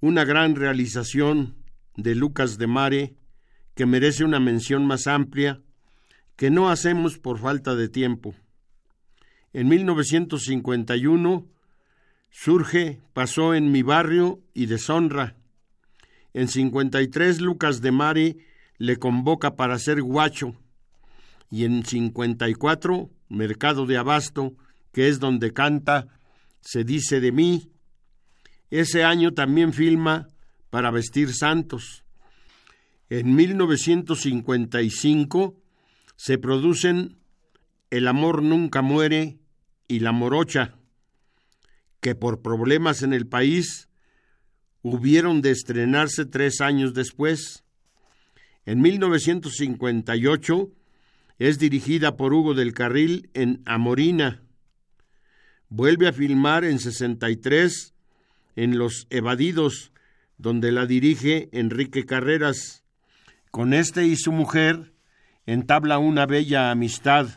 una 0.00 0.24
gran 0.24 0.56
realización 0.56 1.54
de 1.96 2.14
Lucas 2.16 2.58
de 2.58 2.66
Mare 2.66 3.16
que 3.74 3.86
merece 3.86 4.24
una 4.24 4.40
mención 4.40 4.86
más 4.86 5.06
amplia, 5.06 5.62
que 6.40 6.48
no 6.48 6.70
hacemos 6.70 7.18
por 7.18 7.38
falta 7.38 7.76
de 7.76 7.90
tiempo. 7.90 8.34
En 9.52 9.68
1951 9.68 11.46
surge 12.30 13.02
Pasó 13.12 13.54
en 13.54 13.70
mi 13.70 13.82
barrio 13.82 14.40
y 14.54 14.64
deshonra. 14.64 15.36
En 16.32 16.48
53 16.48 17.42
Lucas 17.42 17.82
de 17.82 17.92
Mari 17.92 18.38
le 18.78 18.96
convoca 18.96 19.54
para 19.54 19.78
ser 19.78 20.00
guacho. 20.00 20.56
Y 21.50 21.66
en 21.66 21.84
54 21.84 23.10
Mercado 23.28 23.84
de 23.84 23.98
Abasto, 23.98 24.54
que 24.92 25.08
es 25.08 25.20
donde 25.20 25.52
canta 25.52 26.08
Se 26.62 26.84
dice 26.84 27.20
de 27.20 27.32
mí. 27.32 27.70
Ese 28.70 29.04
año 29.04 29.34
también 29.34 29.74
filma 29.74 30.28
Para 30.70 30.90
vestir 30.90 31.34
santos. 31.34 32.02
En 33.10 33.34
1955 33.34 35.60
se 36.20 36.36
producen 36.36 37.16
El 37.88 38.06
amor 38.06 38.42
nunca 38.42 38.82
muere 38.82 39.38
y 39.88 40.00
La 40.00 40.12
morocha, 40.12 40.74
que 42.02 42.14
por 42.14 42.42
problemas 42.42 43.02
en 43.02 43.14
el 43.14 43.26
país 43.26 43.88
hubieron 44.82 45.40
de 45.40 45.50
estrenarse 45.52 46.26
tres 46.26 46.60
años 46.60 46.92
después. 46.92 47.64
En 48.66 48.82
1958 48.82 50.70
es 51.38 51.58
dirigida 51.58 52.18
por 52.18 52.34
Hugo 52.34 52.52
del 52.52 52.74
Carril 52.74 53.30
en 53.32 53.62
Amorina. 53.64 54.42
Vuelve 55.70 56.06
a 56.06 56.12
filmar 56.12 56.66
en 56.66 56.80
63 56.80 57.94
en 58.56 58.76
Los 58.76 59.06
Evadidos, 59.08 59.90
donde 60.36 60.70
la 60.70 60.84
dirige 60.84 61.48
Enrique 61.52 62.04
Carreras. 62.04 62.84
Con 63.50 63.72
este 63.72 64.06
y 64.06 64.16
su 64.16 64.32
mujer 64.32 64.92
entabla 65.46 65.98
una 65.98 66.26
bella 66.26 66.70
amistad. 66.70 67.28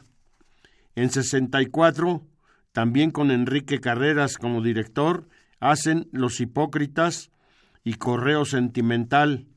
En 0.95 1.09
64, 1.09 2.25
también 2.71 3.11
con 3.11 3.31
Enrique 3.31 3.79
Carreras 3.79 4.37
como 4.37 4.61
director, 4.61 5.27
hacen 5.59 6.07
Los 6.11 6.39
Hipócritas 6.39 7.31
y 7.83 7.95
Correo 7.95 8.45
Sentimental, 8.45 9.47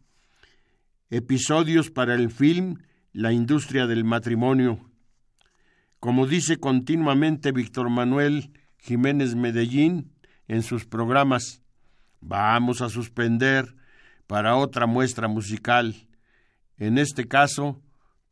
episodios 1.11 1.91
para 1.91 2.15
el 2.15 2.31
film 2.31 2.79
La 3.13 3.33
industria 3.33 3.87
del 3.87 4.05
matrimonio. 4.05 4.91
Como 6.01 6.27
dice 6.27 6.59
continuamente 6.59 7.53
Víctor 7.53 7.91
Manuel 7.91 8.53
Jiménez 8.79 9.35
Medellín 9.35 10.13
en 10.47 10.63
sus 10.63 10.87
programas, 10.87 11.63
vamos 12.21 12.83
a 12.83 12.89
suspender 12.89 13.75
para 14.27 14.57
otra 14.57 14.87
muestra 14.87 15.29
musical. 15.29 16.07
En 16.79 16.99
este 16.99 17.27
caso, 17.27 17.81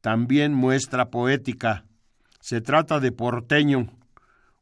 también 0.05 0.53
muestra 0.53 1.09
poética. 1.09 1.87
Se 2.41 2.61
trata 2.61 3.01
de 3.01 3.11
Porteño, 3.11 3.89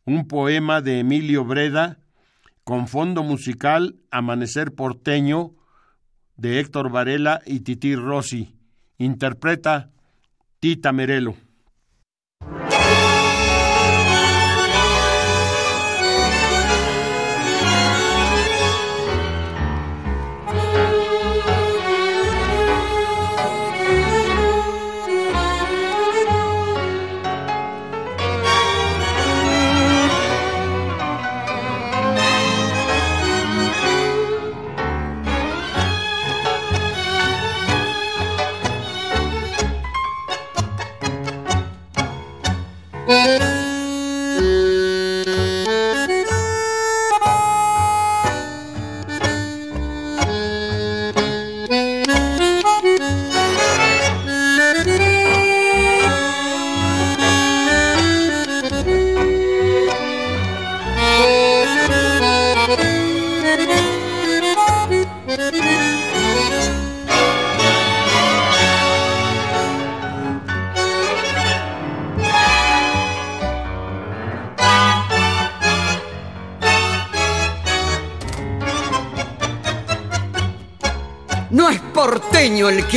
un 0.05 0.29
poema 0.29 0.81
de 0.81 1.01
Emilio 1.01 1.45
Breda 1.45 1.99
con 2.63 2.87
fondo 2.87 3.25
musical 3.25 3.97
Amanecer 4.13 4.71
Porteño 4.71 5.51
de 6.37 6.61
Héctor 6.61 6.93
Varela 6.93 7.41
y 7.45 7.59
Tití 7.59 7.97
Rossi. 7.97 8.55
Interpreta 8.99 9.91
Tita 10.61 10.93
Merelo. 10.93 11.35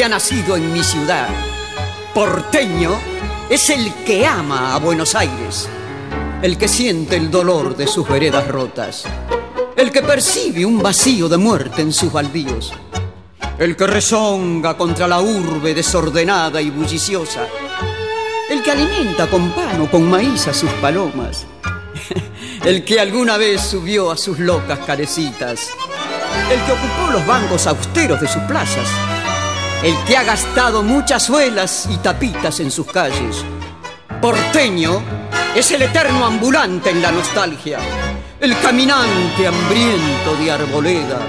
Ha 0.05 0.09
nacido 0.09 0.55
en 0.55 0.71
mi 0.71 0.83
ciudad. 0.83 1.27
Porteño 2.13 2.95
es 3.49 3.71
el 3.71 3.91
que 4.05 4.27
ama 4.27 4.75
a 4.75 4.77
Buenos 4.77 5.15
Aires, 5.15 5.67
el 6.43 6.59
que 6.59 6.67
siente 6.67 7.15
el 7.15 7.31
dolor 7.31 7.75
de 7.75 7.87
sus 7.87 8.07
veredas 8.07 8.47
rotas, 8.47 9.05
el 9.75 9.91
que 9.91 10.03
percibe 10.03 10.63
un 10.63 10.79
vacío 10.79 11.27
de 11.27 11.37
muerte 11.37 11.81
en 11.81 11.91
sus 11.91 12.13
baldíos, 12.13 12.71
el 13.57 13.75
que 13.75 13.87
rezonga 13.87 14.77
contra 14.77 15.07
la 15.07 15.21
urbe 15.21 15.73
desordenada 15.73 16.61
y 16.61 16.69
bulliciosa, 16.69 17.47
el 18.51 18.61
que 18.61 18.71
alimenta 18.71 19.25
con 19.25 19.49
pan 19.53 19.81
o 19.81 19.89
con 19.89 20.07
maíz 20.07 20.47
a 20.47 20.53
sus 20.53 20.69
palomas, 20.73 21.47
el 22.63 22.85
que 22.85 22.99
alguna 22.99 23.37
vez 23.37 23.59
subió 23.59 24.11
a 24.11 24.17
sus 24.17 24.37
locas 24.37 24.77
carecitas, 24.85 25.71
el 26.51 26.61
que 26.61 26.71
ocupó 26.73 27.11
los 27.11 27.25
bancos 27.25 27.65
austeros 27.65 28.21
de 28.21 28.27
sus 28.27 28.43
plazas, 28.43 28.87
el 29.83 29.95
que 30.05 30.17
ha 30.17 30.23
gastado 30.23 30.83
muchas 30.83 31.23
suelas 31.23 31.87
y 31.91 31.97
tapitas 31.97 32.59
en 32.59 32.71
sus 32.71 32.87
calles. 32.87 33.43
Porteño 34.21 35.01
es 35.55 35.71
el 35.71 35.83
eterno 35.83 36.25
ambulante 36.25 36.89
en 36.89 37.01
la 37.01 37.11
nostalgia, 37.11 37.79
el 38.39 38.57
caminante 38.59 39.47
hambriento 39.47 40.35
de 40.39 40.51
arboleda, 40.51 41.19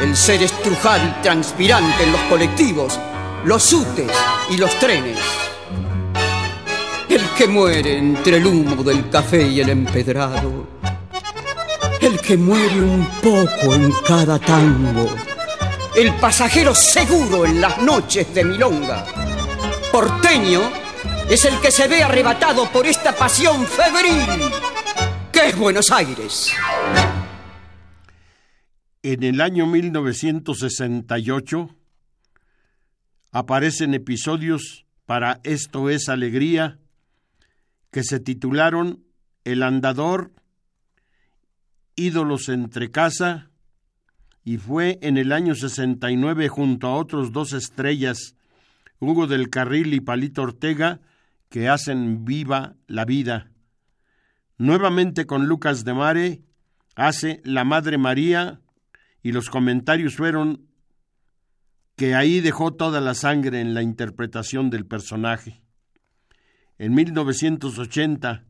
el 0.00 0.16
ser 0.16 0.42
estrujado 0.42 1.04
y 1.06 1.22
transpirante 1.22 2.04
en 2.04 2.12
los 2.12 2.20
colectivos, 2.22 2.98
los 3.44 3.72
útes 3.72 4.10
y 4.50 4.56
los 4.56 4.70
trenes. 4.78 5.18
El 7.08 7.28
que 7.36 7.46
muere 7.46 7.98
entre 7.98 8.38
el 8.38 8.46
humo 8.46 8.82
del 8.82 9.10
café 9.10 9.46
y 9.46 9.60
el 9.60 9.68
empedrado. 9.68 10.66
El 12.00 12.18
que 12.18 12.36
muere 12.36 12.80
un 12.80 13.06
poco 13.22 13.74
en 13.74 13.92
cada 14.06 14.38
tango. 14.38 15.08
El 15.94 16.14
pasajero 16.14 16.74
seguro 16.74 17.44
en 17.44 17.60
las 17.60 17.82
noches 17.82 18.34
de 18.34 18.46
milonga. 18.46 19.04
Porteño 19.92 20.62
es 21.28 21.44
el 21.44 21.60
que 21.60 21.70
se 21.70 21.86
ve 21.86 22.02
arrebatado 22.02 22.72
por 22.72 22.86
esta 22.86 23.14
pasión 23.14 23.66
febril 23.66 24.24
que 25.30 25.48
es 25.48 25.58
Buenos 25.58 25.90
Aires. 25.90 26.50
En 29.02 29.22
el 29.22 29.42
año 29.42 29.66
1968 29.66 31.76
aparecen 33.30 33.92
episodios 33.92 34.86
para 35.04 35.40
Esto 35.44 35.90
es 35.90 36.08
Alegría 36.08 36.78
que 37.90 38.02
se 38.02 38.18
titularon 38.18 39.04
El 39.44 39.62
Andador, 39.62 40.32
Ídolos 41.96 42.48
entre 42.48 42.90
casa, 42.90 43.50
y 44.44 44.56
fue 44.56 44.98
en 45.02 45.16
el 45.16 45.32
año 45.32 45.54
69 45.54 46.48
junto 46.48 46.88
a 46.88 46.96
otros 46.96 47.32
dos 47.32 47.52
estrellas, 47.52 48.36
Hugo 48.98 49.26
del 49.26 49.50
Carril 49.50 49.94
y 49.94 50.00
Palito 50.00 50.42
Ortega, 50.42 51.00
que 51.48 51.68
hacen 51.68 52.24
viva 52.24 52.74
la 52.86 53.04
vida. 53.04 53.50
Nuevamente 54.58 55.26
con 55.26 55.46
Lucas 55.46 55.84
de 55.84 55.94
Mare 55.94 56.42
hace 56.94 57.40
La 57.44 57.64
Madre 57.64 57.98
María 57.98 58.60
y 59.22 59.32
los 59.32 59.50
comentarios 59.50 60.16
fueron 60.16 60.66
que 61.96 62.14
ahí 62.14 62.40
dejó 62.40 62.72
toda 62.72 63.00
la 63.00 63.14
sangre 63.14 63.60
en 63.60 63.74
la 63.74 63.82
interpretación 63.82 64.70
del 64.70 64.86
personaje. 64.86 65.62
En 66.78 66.94
1980, 66.94 68.44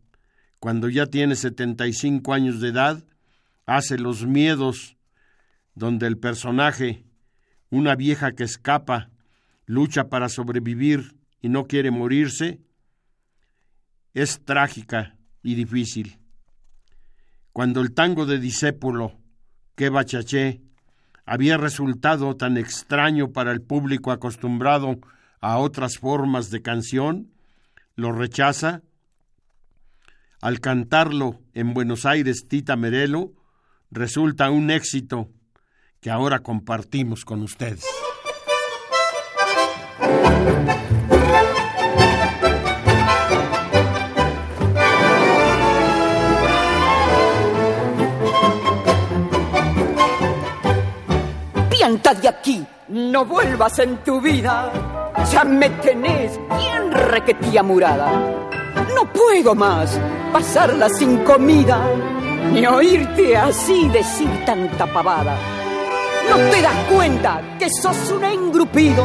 cuando 0.59 0.88
ya 0.88 1.07
tiene 1.07 1.34
75 1.34 2.32
años 2.32 2.61
de 2.61 2.68
edad, 2.68 3.05
hace 3.66 3.99
Los 3.99 4.26
Miedos, 4.26 4.97
donde 5.75 6.07
el 6.07 6.18
personaje, 6.18 7.05
una 7.70 7.95
vieja 7.95 8.33
que 8.33 8.45
escapa, 8.45 9.11
lucha 9.66 10.09
para 10.09 10.29
sobrevivir 10.29 11.16
y 11.41 11.49
no 11.49 11.66
quiere 11.66 11.91
morirse, 11.91 12.61
es 14.14 14.45
trágica 14.45 15.16
y 15.43 15.55
difícil. 15.55 16.18
Cuando 17.53 17.81
el 17.81 17.93
tango 17.93 18.27
de 18.27 18.39
Discépulo, 18.39 19.18
que 19.75 19.89
bachaché, 19.89 20.62
había 21.25 21.57
resultado 21.57 22.37
tan 22.37 22.57
extraño 22.57 23.33
para 23.33 23.53
el 23.53 23.62
público 23.62 24.11
acostumbrado 24.11 24.99
a 25.41 25.59
otras 25.59 25.99
formas 25.99 26.51
de 26.51 26.62
canción, 26.62 27.33
lo 27.95 28.12
rechaza. 28.12 28.83
Al 30.41 30.61
cantarlo 30.61 31.41
en 31.55 31.73
Buenos 31.73 32.05
Aires 32.05 32.47
Tita 32.49 32.77
Merelo, 32.77 33.33
resulta 33.91 34.51
un 34.51 34.70
éxito 34.70 35.31
que 36.03 36.11
ahora 36.11 36.40
compartimos 36.40 37.24
con 37.24 37.42
ustedes. 37.42 37.86
Pianta 51.70 52.14
de 52.14 52.28
aquí, 52.28 52.66
no 52.88 53.24
vuelvas 53.24 53.78
en 53.78 53.98
tu 53.98 54.20
vida. 54.20 54.72
Ya 55.30 55.44
me 55.44 55.70
tenés 55.70 56.36
bien 56.59 56.90
requetía 56.90 57.62
murada. 57.62 58.11
No 58.92 59.05
puedo 59.12 59.55
más 59.55 60.00
pasarla 60.32 60.88
sin 60.88 61.18
comida, 61.18 61.80
ni 62.53 62.66
oírte 62.66 63.36
así 63.36 63.88
decir 63.88 64.44
tanta 64.44 64.92
pavada. 64.92 65.61
¿No 66.31 66.37
te 66.51 66.62
das 66.62 66.77
cuenta 66.91 67.41
que 67.59 67.68
sos 67.68 68.11
un 68.11 68.25
engrupido? 68.25 69.05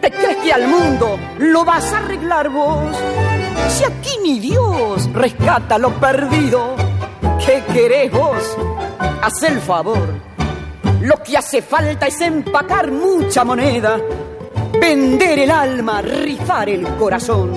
¿Te 0.00 0.10
crees 0.10 0.36
que 0.38 0.52
al 0.52 0.68
mundo 0.68 1.18
lo 1.38 1.64
vas 1.64 1.92
a 1.92 1.98
arreglar 1.98 2.50
vos? 2.50 2.94
Si 3.68 3.84
aquí 3.84 4.18
ni 4.22 4.38
Dios 4.38 5.10
rescata 5.12 5.78
lo 5.78 5.90
perdido, 5.98 6.76
¿qué 7.44 7.62
querés 7.72 8.12
vos? 8.12 8.56
Haz 9.22 9.42
el 9.44 9.60
favor. 9.60 10.06
Lo 11.00 11.22
que 11.22 11.36
hace 11.36 11.62
falta 11.62 12.06
es 12.06 12.20
empacar 12.20 12.90
mucha 12.90 13.44
moneda, 13.44 13.98
vender 14.78 15.38
el 15.38 15.50
alma, 15.50 16.02
rifar 16.02 16.68
el 16.68 16.86
corazón, 16.96 17.52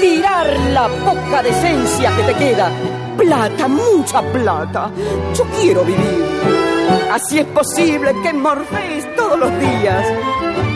tirar 0.00 0.46
la 0.70 0.88
poca 0.88 1.42
decencia 1.42 2.14
que 2.16 2.22
te 2.22 2.34
queda. 2.34 2.70
Plata, 3.16 3.68
mucha 3.68 4.22
plata. 4.22 4.90
Yo 5.34 5.44
quiero 5.60 5.84
vivir. 5.84 6.61
Así 7.10 7.38
es 7.38 7.46
posible 7.46 8.14
que 8.22 8.32
morfes 8.32 9.14
todos 9.16 9.38
los 9.38 9.50
días. 9.58 10.06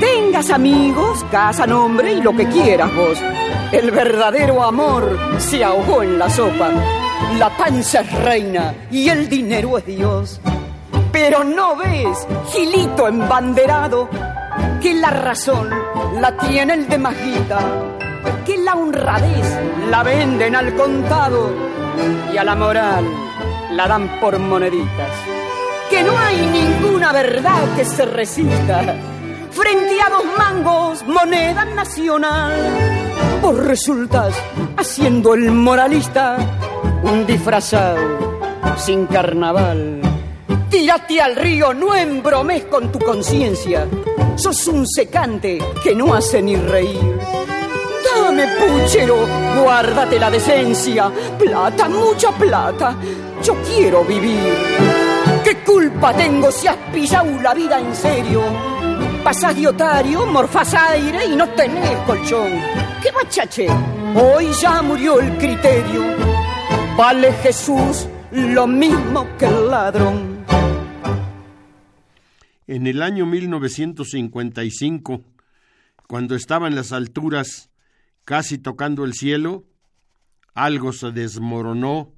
Tengas 0.00 0.50
amigos, 0.50 1.24
casa, 1.30 1.66
nombre 1.66 2.12
y 2.12 2.20
lo 2.20 2.36
que 2.36 2.46
quieras 2.48 2.94
vos. 2.94 3.18
El 3.72 3.90
verdadero 3.90 4.62
amor 4.62 5.18
se 5.38 5.64
ahogó 5.64 6.02
en 6.02 6.18
la 6.18 6.28
sopa. 6.28 6.70
La 7.38 7.56
panza 7.56 8.00
es 8.00 8.12
reina 8.22 8.74
y 8.90 9.08
el 9.08 9.28
dinero 9.28 9.78
es 9.78 9.86
Dios. 9.86 10.40
Pero 11.12 11.42
no 11.44 11.76
ves, 11.76 12.26
Gilito 12.52 13.08
embanderado, 13.08 14.08
que 14.80 14.94
la 14.94 15.10
razón 15.10 15.70
la 16.20 16.36
tiene 16.36 16.74
el 16.74 16.88
de 16.88 16.98
Majita, 16.98 17.58
que 18.44 18.58
la 18.58 18.74
honradez 18.74 19.58
la 19.90 20.02
venden 20.02 20.54
al 20.54 20.74
contado 20.74 21.50
y 22.32 22.36
a 22.36 22.44
la 22.44 22.54
moral 22.54 23.04
la 23.72 23.88
dan 23.88 24.20
por 24.20 24.38
moneditas. 24.38 25.45
Que 25.90 26.02
no 26.02 26.18
hay 26.18 26.46
ninguna 26.46 27.12
verdad 27.12 27.76
que 27.76 27.84
se 27.84 28.04
resista 28.04 28.96
frente 29.56 29.98
a 30.02 30.10
dos 30.10 30.24
mangos, 30.36 31.06
moneda 31.06 31.64
nacional. 31.64 32.52
Vos 33.40 33.56
resultas 33.56 34.34
haciendo 34.76 35.34
el 35.34 35.50
moralista 35.50 36.36
un 37.02 37.26
disfrazado 37.26 37.96
sin 38.76 39.06
carnaval. 39.06 40.00
Tírate 40.68 41.20
al 41.22 41.36
río, 41.36 41.72
no 41.72 41.94
embromes 41.94 42.64
con 42.64 42.92
tu 42.92 42.98
conciencia. 42.98 43.86
Sos 44.36 44.66
un 44.68 44.86
secante 44.86 45.58
que 45.82 45.94
no 45.94 46.12
hace 46.12 46.42
ni 46.42 46.56
reír. 46.56 47.18
Dame, 48.04 48.46
puchero, 48.58 49.16
guárdate 49.62 50.18
la 50.18 50.30
decencia. 50.30 51.10
Plata, 51.38 51.88
mucha 51.88 52.30
plata. 52.32 52.94
Yo 53.42 53.54
quiero 53.62 54.04
vivir. 54.04 55.05
¿Qué 55.46 55.58
culpa 55.58 56.12
tengo 56.12 56.50
si 56.50 56.66
has 56.66 56.76
pisado 56.92 57.40
la 57.40 57.54
vida 57.54 57.78
en 57.78 57.94
serio? 57.94 58.42
Pasás 59.22 59.54
de 59.54 59.68
otario, 59.68 60.26
morfás 60.26 60.74
aire 60.74 61.26
y 61.26 61.36
no 61.36 61.48
tenés 61.50 61.96
colchón. 61.98 62.50
¿Qué 63.00 63.12
bachache? 63.12 63.68
Hoy 64.16 64.48
ya 64.60 64.82
murió 64.82 65.20
el 65.20 65.38
criterio. 65.38 66.02
Vale 66.98 67.32
Jesús 67.34 68.08
lo 68.32 68.66
mismo 68.66 69.24
que 69.38 69.46
el 69.46 69.70
ladrón. 69.70 70.44
En 72.66 72.88
el 72.88 73.00
año 73.00 73.24
1955, 73.24 75.20
cuando 76.08 76.34
estaba 76.34 76.66
en 76.66 76.74
las 76.74 76.90
alturas, 76.90 77.70
casi 78.24 78.58
tocando 78.58 79.04
el 79.04 79.14
cielo, 79.14 79.62
algo 80.54 80.92
se 80.92 81.12
desmoronó 81.12 82.15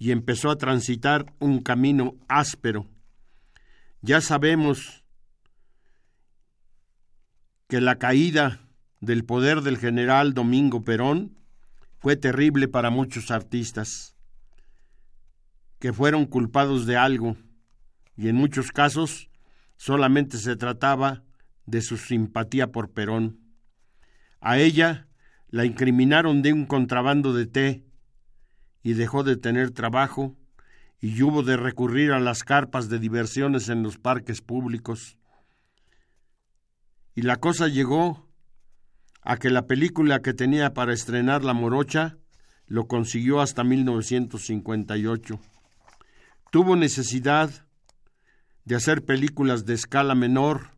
y 0.00 0.12
empezó 0.12 0.50
a 0.50 0.56
transitar 0.56 1.26
un 1.40 1.60
camino 1.60 2.16
áspero. 2.26 2.88
Ya 4.00 4.22
sabemos 4.22 5.04
que 7.68 7.82
la 7.82 7.98
caída 7.98 8.66
del 9.00 9.26
poder 9.26 9.60
del 9.60 9.76
general 9.76 10.32
Domingo 10.32 10.84
Perón 10.84 11.38
fue 11.98 12.16
terrible 12.16 12.66
para 12.66 12.88
muchos 12.88 13.30
artistas, 13.30 14.16
que 15.78 15.92
fueron 15.92 16.24
culpados 16.24 16.86
de 16.86 16.96
algo 16.96 17.36
y 18.16 18.28
en 18.28 18.36
muchos 18.36 18.72
casos 18.72 19.28
solamente 19.76 20.38
se 20.38 20.56
trataba 20.56 21.24
de 21.66 21.82
su 21.82 21.98
simpatía 21.98 22.72
por 22.72 22.90
Perón. 22.92 23.38
A 24.40 24.58
ella 24.58 25.08
la 25.50 25.66
incriminaron 25.66 26.40
de 26.40 26.54
un 26.54 26.64
contrabando 26.64 27.34
de 27.34 27.44
té 27.44 27.89
y 28.82 28.94
dejó 28.94 29.22
de 29.22 29.36
tener 29.36 29.70
trabajo 29.70 30.36
y 31.00 31.22
hubo 31.22 31.42
de 31.42 31.56
recurrir 31.56 32.12
a 32.12 32.20
las 32.20 32.44
carpas 32.44 32.88
de 32.88 32.98
diversiones 32.98 33.68
en 33.68 33.82
los 33.82 33.98
parques 33.98 34.42
públicos. 34.42 35.16
Y 37.14 37.22
la 37.22 37.36
cosa 37.36 37.68
llegó 37.68 38.28
a 39.22 39.36
que 39.36 39.50
la 39.50 39.66
película 39.66 40.20
que 40.20 40.34
tenía 40.34 40.74
para 40.74 40.92
estrenar 40.92 41.44
La 41.44 41.54
Morocha 41.54 42.16
lo 42.66 42.86
consiguió 42.86 43.40
hasta 43.40 43.64
1958. 43.64 45.40
Tuvo 46.50 46.76
necesidad 46.76 47.66
de 48.64 48.76
hacer 48.76 49.04
películas 49.04 49.64
de 49.66 49.74
escala 49.74 50.14
menor 50.14 50.70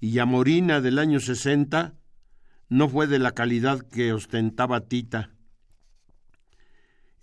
y 0.00 0.18
Amorina 0.18 0.80
del 0.80 0.98
año 0.98 1.20
60 1.20 1.94
no 2.68 2.88
fue 2.88 3.06
de 3.06 3.18
la 3.18 3.32
calidad 3.32 3.80
que 3.80 4.12
ostentaba 4.12 4.80
Tita. 4.80 5.35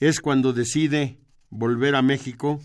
Es 0.03 0.19
cuando 0.19 0.51
decide 0.51 1.17
volver 1.49 1.95
a 1.95 2.01
México 2.01 2.59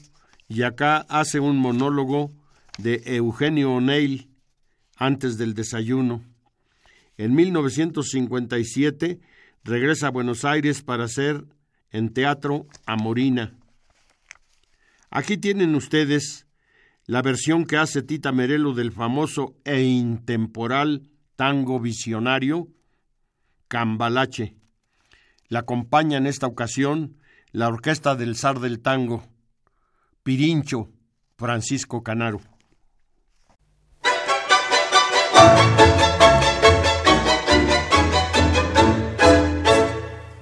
y 0.48 0.62
acá 0.62 1.06
hace 1.08 1.38
un 1.38 1.56
monólogo 1.56 2.32
de 2.78 3.00
Eugenio 3.06 3.74
O'Neill 3.74 4.28
antes 4.96 5.38
del 5.38 5.54
desayuno. 5.54 6.24
En 7.16 7.36
1957 7.36 9.20
regresa 9.62 10.08
a 10.08 10.10
Buenos 10.10 10.44
Aires 10.44 10.82
para 10.82 11.04
hacer 11.04 11.44
en 11.92 12.12
teatro 12.12 12.66
Amorina. 12.86 13.54
Aquí 15.08 15.36
tienen 15.36 15.76
ustedes 15.76 16.44
la 17.06 17.22
versión 17.22 17.66
que 17.66 17.76
hace 17.76 18.02
Tita 18.02 18.32
Merelo 18.32 18.74
del 18.74 18.90
famoso 18.90 19.54
e 19.62 19.82
intemporal 19.82 21.08
tango 21.36 21.78
visionario 21.78 22.66
Cambalache. 23.68 24.56
La 25.46 25.60
acompaña 25.60 26.18
en 26.18 26.26
esta 26.26 26.48
ocasión 26.48 27.14
la 27.52 27.68
orquesta 27.68 28.14
del 28.14 28.36
zar 28.36 28.60
del 28.60 28.80
tango, 28.80 29.24
Pirincho 30.22 30.90
Francisco 31.36 32.02
Canaro. 32.02 32.40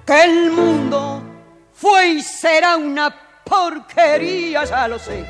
Que 0.04 0.24
el 0.24 0.50
mundo 0.50 1.22
fue 1.72 2.08
y 2.08 2.22
será 2.22 2.76
una 2.76 3.14
porquería, 3.44 4.64
ya 4.64 4.88
lo 4.88 4.98
sé. 4.98 5.24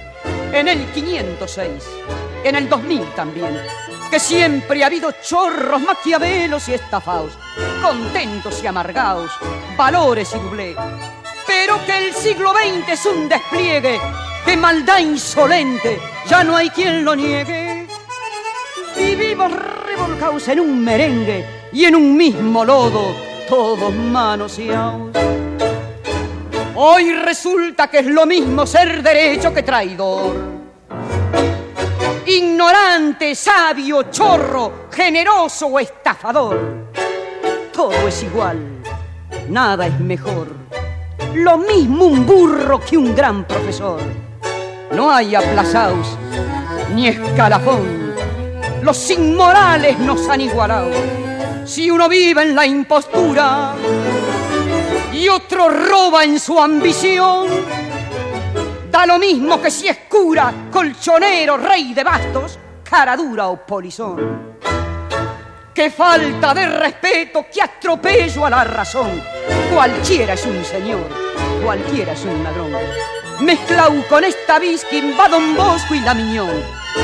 En 0.53 0.69
el 0.69 0.87
506, 0.93 1.85
en 2.45 2.55
el 2.55 2.69
2000 2.69 3.15
también. 3.15 3.59
Que 4.11 4.21
siempre 4.21 4.85
ha 4.85 4.87
habido 4.87 5.11
chorros, 5.21 5.83
maquiavelos 5.83 6.69
y 6.69 6.75
estafados, 6.75 7.37
contentos 7.83 8.63
y 8.63 8.67
amargados, 8.67 9.33
valores 9.77 10.33
y 10.33 10.39
doblé. 10.39 10.77
Pero 11.47 11.85
que 11.85 11.97
el 11.97 12.15
siglo 12.15 12.53
XX 12.53 12.89
es 12.89 13.07
un 13.07 13.29
despliegue 13.29 14.01
de 14.45 14.57
maldad 14.57 14.99
insolente, 14.99 15.99
ya 16.27 16.45
no 16.45 16.57
hay 16.57 16.71
quien 16.71 17.05
lo 17.05 17.15
niegue. 17.15 17.87
Vivimos 18.97 19.53
revolcados 19.53 20.49
en 20.49 20.61
un 20.61 20.83
merengue 20.83 21.45
y 21.73 21.85
en 21.85 21.97
un 21.97 22.17
mismo 22.17 22.65
lodo, 22.65 23.15
todos 23.49 23.93
manoseados. 23.93 25.11
Hoy 26.77 27.13
resulta 27.13 27.89
que 27.89 28.01
es 28.01 28.07
lo 28.07 28.27
mismo 28.27 28.67
ser 28.67 29.03
derecho 29.03 29.53
que 29.53 29.63
traidor. 29.63 30.37
Ignorante, 32.27 33.35
sabio, 33.35 34.05
chorro, 34.11 34.89
generoso 34.91 35.67
o 35.69 35.79
estafador. 35.79 36.91
Todo 37.73 38.09
es 38.09 38.23
igual, 38.23 38.59
nada 39.49 39.87
es 39.87 39.99
mejor. 40.01 40.66
Lo 41.37 41.59
mismo 41.59 42.07
un 42.07 42.27
burro 42.27 42.81
que 42.81 42.97
un 42.97 43.15
gran 43.15 43.45
profesor. 43.45 44.01
No 44.93 45.11
hay 45.11 45.35
aplazaos 45.35 46.19
ni 46.95 47.09
escalafón. 47.09 48.15
Los 48.83 49.11
inmorales 49.11 49.99
nos 49.99 50.29
han 50.29 50.41
igualado. 50.41 50.91
Si 51.65 51.91
uno 51.91 52.09
vive 52.09 52.43
en 52.43 52.55
la 52.55 52.65
impostura, 52.67 53.75
y 55.17 55.29
otro 55.29 55.71
roba 55.71 56.25
en 56.25 56.39
su 56.39 56.61
ambición. 56.61 57.49
Da 58.91 59.07
lo 59.07 59.19
mismo 59.19 59.61
que 59.61 59.71
si 59.71 59.89
es 59.89 59.99
cura, 60.09 60.53
colchonero, 60.71 61.57
rey 61.57 61.95
de 61.95 62.05
bastos, 62.05 62.59
cara 62.83 63.17
dura 63.17 63.49
o 63.49 63.57
polizón. 63.67 64.57
Qué 65.77 65.91
falta 65.91 66.55
de 66.55 66.67
respeto, 66.67 67.45
qué 67.53 67.61
atropello 67.61 68.47
a 68.47 68.49
la 68.49 68.65
razón. 68.65 69.23
Cualquiera 69.71 70.33
es 70.33 70.47
un 70.47 70.65
señor, 70.65 71.07
cualquiera 71.63 72.15
es 72.15 72.25
un 72.25 72.43
ladrón. 72.43 72.73
Mezclau 73.41 74.03
con 74.09 74.25
esta 74.25 74.59
bisquín 74.59 75.15
va 75.21 75.29
Don 75.29 75.55
Bosco 75.55 75.95
y 75.95 76.01
la 76.01 76.15
Miñón, 76.15 76.63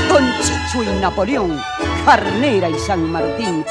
Don 0.08 0.24
Chicho 0.40 0.82
y 0.82 0.86
Napoleón, 1.02 1.62
Carnera 2.06 2.70
y 2.70 2.78
San 2.78 3.12
Martín. 3.12 3.62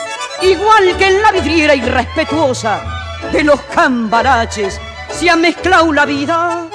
Igual 0.43 0.95
que 0.95 1.07
en 1.07 1.21
la 1.23 1.31
vidriera 1.31 1.73
irrespetuosa, 1.73 2.83
de 3.31 3.43
los 3.43 3.59
cambaraches 3.73 4.79
se 5.09 5.31
ha 5.31 5.35
mezclado 5.35 5.91
la 5.91 6.05
vida 6.05 6.67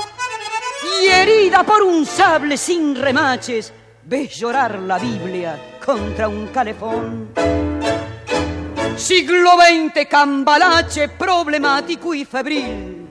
y 1.01 1.07
herida 1.07 1.63
por 1.63 1.81
un 1.85 2.05
sable 2.05 2.57
sin 2.57 2.97
remaches 2.97 3.73
ves 4.03 4.35
llorar 4.35 4.81
la 4.81 4.99
Biblia 4.99 5.79
contra 5.85 6.27
un 6.27 6.49
calefón. 6.49 7.76
Siglo 8.97 9.53
XX 9.53 10.07
cambalache 10.09 11.09
problemático 11.09 12.15
y 12.15 12.25
febril. 12.25 13.09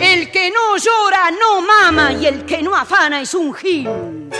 El 0.00 0.30
que 0.30 0.50
no 0.50 0.76
llora 0.76 1.30
no 1.30 1.60
mama 1.62 2.12
y 2.12 2.26
el 2.26 2.44
que 2.44 2.62
no 2.62 2.74
afana 2.74 3.20
es 3.20 3.34
un 3.34 3.54
gil. 3.54 4.30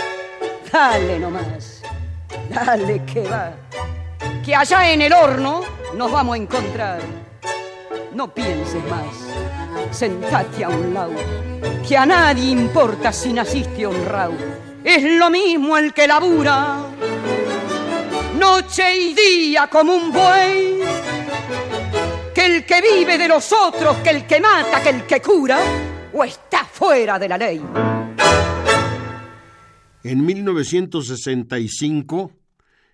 Dale 0.71 1.19
nomás, 1.19 1.81
dale 2.49 3.03
que 3.05 3.21
va, 3.21 3.53
que 4.45 4.55
allá 4.55 4.91
en 4.91 5.01
el 5.01 5.13
horno 5.13 5.61
nos 5.95 6.11
vamos 6.11 6.35
a 6.35 6.37
encontrar 6.37 7.01
no 8.17 8.33
pienses 8.33 8.83
más, 8.89 9.15
sentate 9.91 10.63
a 10.63 10.69
un 10.69 10.91
lado, 10.91 11.13
que 11.87 11.95
a 11.95 12.03
nadie 12.03 12.49
importa 12.49 13.13
si 13.13 13.31
naciste 13.31 13.85
honrado. 13.85 14.33
Es 14.83 15.03
lo 15.03 15.29
mismo 15.29 15.77
el 15.77 15.93
que 15.93 16.07
labura, 16.07 16.77
noche 18.37 18.95
y 18.95 19.13
día 19.13 19.67
como 19.67 19.93
un 19.95 20.11
buey, 20.11 20.79
que 22.33 22.45
el 22.45 22.65
que 22.65 22.81
vive 22.81 23.17
de 23.17 23.27
los 23.27 23.51
otros, 23.51 23.97
que 23.97 24.11
el 24.11 24.25
que 24.25 24.39
mata, 24.39 24.81
que 24.81 24.89
el 24.89 25.05
que 25.05 25.21
cura, 25.21 25.59
o 26.13 26.23
está 26.23 26.63
fuera 26.65 27.19
de 27.19 27.27
la 27.27 27.37
ley. 27.37 27.61
En 30.03 30.25
1965 30.25 32.31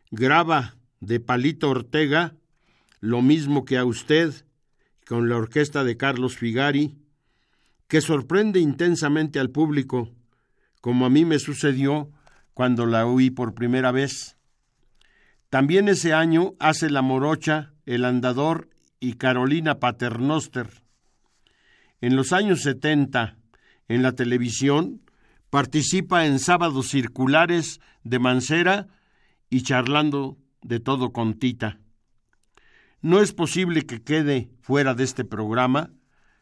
graba 0.10 0.74
de 1.00 1.20
Palito 1.20 1.70
Ortega 1.70 2.34
lo 3.02 3.22
mismo 3.22 3.66
que 3.66 3.78
a 3.78 3.86
usted 3.86 4.34
con 5.06 5.30
la 5.30 5.36
orquesta 5.36 5.84
de 5.84 5.98
Carlos 5.98 6.38
Figari, 6.38 6.96
que 7.88 8.02
sorprende 8.02 8.60
intensamente 8.60 9.40
al 9.40 9.50
público, 9.50 10.10
como 10.82 11.06
a 11.06 11.10
mí 11.10 11.26
me 11.26 11.40
sucedió 11.40 12.10
cuando 12.54 12.86
la 12.86 13.06
oí 13.06 13.30
por 13.30 13.54
primera 13.54 13.92
vez. 13.92 14.38
También 15.54 15.88
ese 15.88 16.14
año 16.16 16.56
hace 16.58 16.90
La 16.90 17.04
Morocha, 17.04 17.74
El 17.86 18.06
Andador 18.06 18.70
y 19.00 19.18
Carolina 19.18 19.80
Paternoster. 19.80 20.68
En 22.02 22.16
los 22.16 22.34
años 22.34 22.64
70, 22.64 23.38
en 23.88 24.02
la 24.02 24.14
televisión, 24.14 25.04
participa 25.52 26.26
en 26.26 26.40
sábados 26.40 26.88
circulares 26.88 27.82
de 28.04 28.18
Mancera 28.18 28.88
y 29.52 29.62
charlando 29.62 30.40
de 30.64 30.80
todo 30.80 31.12
con 31.14 31.36
Tita. 31.36 31.78
No 33.04 33.22
es 33.22 33.32
posible 33.32 33.86
que 33.86 34.02
quede 34.02 34.50
fuera 34.60 34.96
de 34.96 35.04
este 35.04 35.24
programa 35.24 35.92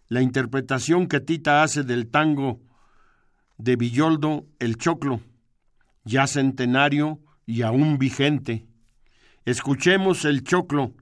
la 0.08 0.22
interpretación 0.22 1.08
que 1.08 1.20
Tita 1.20 1.64
hace 1.64 1.84
del 1.84 2.08
tango 2.08 2.62
de 3.58 3.76
Villoldo 3.76 4.46
El 4.60 4.78
Choclo, 4.78 5.20
ya 6.06 6.28
centenario 6.28 7.20
y 7.46 7.64
aún 7.64 7.98
vigente. 7.98 8.71
Escuchemos 9.46 10.24
El 10.26 10.44
Choclo, 10.44 10.94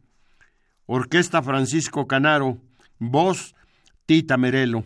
Orquesta 0.85 1.41
Francisco 1.41 2.07
Canaro, 2.07 2.57
voz 2.97 3.53
Tita 4.05 4.37
Merelo. 4.37 4.85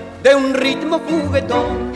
de 0.23 0.35
un 0.35 0.53
ritmo 0.53 0.99
juguetón. 0.99 1.91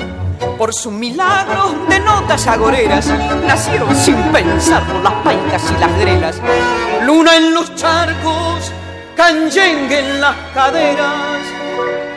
Por 0.58 0.74
su 0.74 0.92
milagro 0.92 1.86
de 1.90 2.00
notas 2.00 2.48
agoreras 2.48 3.08
nacieron 3.46 3.96
sin 3.96 4.16
pensarlo 4.32 5.02
las 5.02 5.14
paicas 5.24 5.64
y 5.72 5.80
las 5.80 6.00
grelas. 6.00 6.42
Luna 7.04 7.36
en 7.38 7.54
los 7.54 7.74
charcos, 7.76 8.72
canyengue 9.16 10.00
en 10.00 10.22
las 10.22 10.36
caderas 10.54 11.42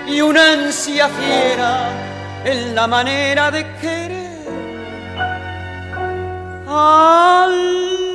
y 0.06 0.20
una 0.20 0.52
ansia 0.52 1.08
fiera 1.08 1.90
en 2.44 2.74
la 2.74 2.86
manera 2.86 3.50
de 3.50 3.66
querer. 3.80 4.28
Al 6.66 8.07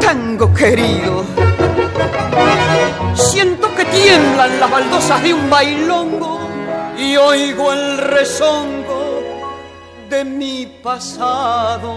tango 0.00 0.52
querido 0.54 1.24
Siento 3.14 3.74
que 3.74 3.84
tiemblan 3.84 4.60
las 4.60 4.70
baldosas 4.70 5.22
de 5.22 5.34
un 5.34 5.50
bailongo 5.50 6.40
y 6.98 7.16
oigo 7.16 7.72
el 7.72 7.98
rezongo 7.98 9.22
de 10.08 10.24
mi 10.24 10.66
pasado. 10.82 11.96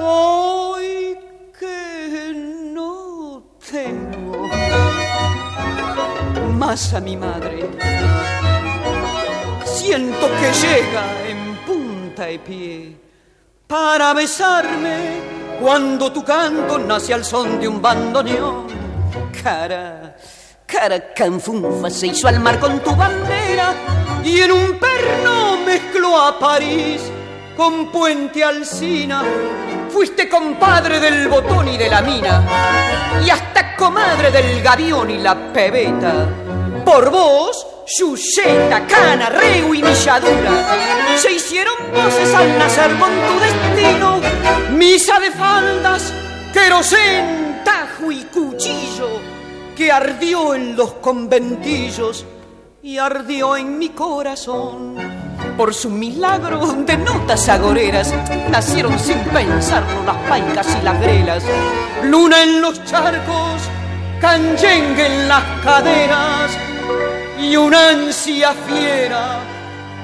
Hoy 0.00 1.18
que 1.58 2.32
no 2.72 3.42
tengo 3.70 4.48
más 6.52 6.94
a 6.94 7.00
mi 7.00 7.16
madre, 7.16 7.68
siento 9.64 10.28
que 10.40 10.52
llega 10.66 11.28
en 11.28 11.56
punta 11.66 12.24
de 12.26 12.38
pie 12.38 13.07
para 13.68 14.14
besarme 14.14 15.20
cuando 15.60 16.10
tu 16.10 16.24
canto 16.24 16.78
nace 16.78 17.12
al 17.12 17.22
son 17.22 17.60
de 17.60 17.68
un 17.68 17.82
bandoneón. 17.82 18.66
Cara, 19.42 20.16
cara 20.64 21.12
canfunfa 21.12 21.90
se 21.90 22.06
hizo 22.06 22.26
al 22.28 22.40
mar 22.40 22.58
con 22.58 22.80
tu 22.80 22.96
bandera 22.96 23.74
y 24.24 24.40
en 24.40 24.52
un 24.52 24.78
perno 24.78 25.58
mezcló 25.66 26.18
a 26.18 26.38
París 26.38 27.02
con 27.56 27.92
Puente 27.92 28.42
Alcina. 28.42 29.22
Fuiste 29.90 30.30
compadre 30.30 30.98
del 30.98 31.28
botón 31.28 31.68
y 31.68 31.76
de 31.76 31.90
la 31.90 32.00
mina 32.00 33.20
y 33.24 33.28
hasta 33.28 33.76
comadre 33.76 34.30
del 34.30 34.62
gavión 34.62 35.10
y 35.10 35.18
la 35.18 35.52
pebeta. 35.52 36.47
Por 36.88 37.10
vos 37.10 37.66
Chucheta, 37.84 38.86
Cana, 38.86 39.28
Reu 39.28 39.74
y 39.74 39.82
Milladura 39.82 41.18
se 41.18 41.32
hicieron 41.32 41.74
voces 41.94 42.34
al 42.34 42.58
nacer 42.58 42.98
con 42.98 43.10
tu 43.10 43.38
destino. 43.40 44.20
Misa 44.70 45.20
de 45.20 45.30
faldas, 45.32 46.10
querosén, 46.50 47.60
tajo 47.62 48.10
y 48.10 48.22
cuchillo 48.24 49.20
que 49.76 49.92
ardió 49.92 50.54
en 50.54 50.76
los 50.76 50.92
conventillos 50.94 52.24
y 52.82 52.96
ardió 52.96 53.58
en 53.58 53.78
mi 53.78 53.90
corazón. 53.90 54.96
Por 55.58 55.74
su 55.74 55.90
milagro 55.90 56.72
de 56.86 56.96
notas 56.96 57.50
agoreras 57.50 58.14
nacieron 58.50 58.98
sin 58.98 59.18
pensarlo 59.24 60.04
las 60.06 60.16
paicas 60.26 60.66
y 60.80 60.84
las 60.84 60.98
grelas. 61.02 61.44
Luna 62.04 62.42
en 62.42 62.62
los 62.62 62.82
charcos, 62.86 63.60
canyengue 64.22 65.06
en 65.06 65.28
las 65.28 65.44
caderas 65.62 66.77
y 67.40 67.56
una 67.56 67.90
ansia 67.90 68.52
fiera 68.52 69.40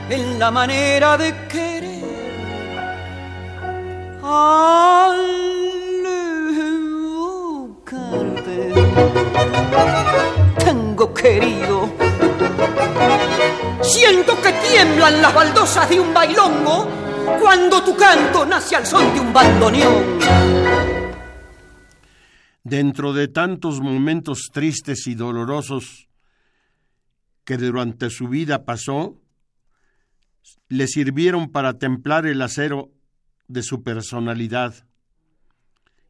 en 0.08 0.38
la 0.38 0.50
manera 0.50 1.16
de 1.16 1.34
querer. 1.48 1.94
Al 4.22 5.20
evocarte, 7.66 8.72
tengo 10.64 11.12
querido. 11.12 11.90
Siento 13.82 14.40
que 14.40 14.52
tiemblan 14.52 15.20
las 15.20 15.34
baldosas 15.34 15.88
de 15.90 16.00
un 16.00 16.14
bailongo 16.14 16.88
cuando 17.40 17.82
tu 17.82 17.96
canto 17.96 18.46
nace 18.46 18.76
al 18.76 18.86
son 18.86 19.12
de 19.12 19.20
un 19.20 19.32
bandoneón. 19.32 20.18
Dentro 22.62 23.12
de 23.12 23.28
tantos 23.28 23.80
momentos 23.80 24.48
tristes 24.50 25.06
y 25.06 25.14
dolorosos 25.14 26.08
que 27.44 27.56
durante 27.56 28.10
su 28.10 28.28
vida 28.28 28.64
pasó 28.64 29.20
le 30.68 30.86
sirvieron 30.86 31.50
para 31.50 31.78
templar 31.78 32.26
el 32.26 32.42
acero 32.42 32.90
de 33.48 33.62
su 33.62 33.82
personalidad. 33.82 34.86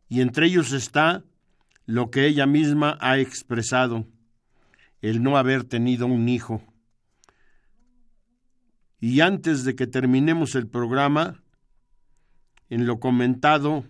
Y 0.09 0.20
entre 0.20 0.47
ellos 0.47 0.72
está 0.72 1.24
lo 1.87 2.11
que 2.11 2.26
ella 2.26 2.47
misma 2.47 2.97
ha 3.01 3.18
expresado, 3.18 4.07
el 5.03 5.22
no 5.22 5.37
haber 5.37 5.64
tenido 5.64 6.07
un 6.07 6.28
hijo. 6.28 6.62
Y 9.01 9.20
antes 9.20 9.64
de 9.64 9.74
que 9.74 9.87
terminemos 9.87 10.55
el 10.55 10.66
programa, 10.66 11.43
en 12.70 12.87
lo 12.87 13.01
comentado, 13.01 13.85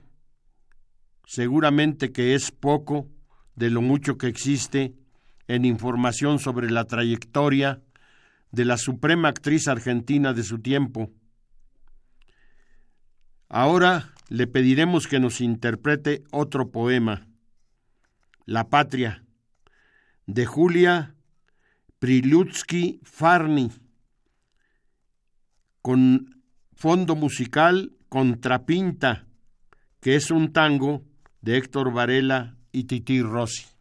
seguramente 1.24 2.10
que 2.10 2.34
es 2.34 2.50
poco 2.50 3.08
de 3.54 3.70
lo 3.70 3.80
mucho 3.80 4.18
que 4.18 4.26
existe 4.26 4.94
en 5.48 5.64
información 5.64 6.38
sobre 6.38 6.70
la 6.70 6.84
trayectoria 6.84 7.82
de 8.50 8.64
la 8.64 8.78
suprema 8.78 9.28
actriz 9.28 9.68
argentina 9.68 10.32
de 10.32 10.42
su 10.42 10.60
tiempo. 10.60 11.10
Ahora 13.48 14.12
le 14.28 14.46
pediremos 14.46 15.06
que 15.06 15.20
nos 15.20 15.40
interprete 15.40 16.24
otro 16.30 16.70
poema, 16.70 17.26
La 18.46 18.68
Patria, 18.68 19.24
de 20.26 20.46
Julia 20.46 21.14
Prilutsky 21.98 23.00
Farni, 23.02 23.70
con 25.82 26.42
fondo 26.72 27.14
musical 27.16 27.92
Contrapinta, 28.08 29.26
que 30.00 30.16
es 30.16 30.30
un 30.30 30.52
tango 30.52 31.02
de 31.40 31.56
Héctor 31.56 31.92
Varela 31.92 32.56
y 32.72 32.84
Titi 32.84 33.20
Rossi. 33.20 33.73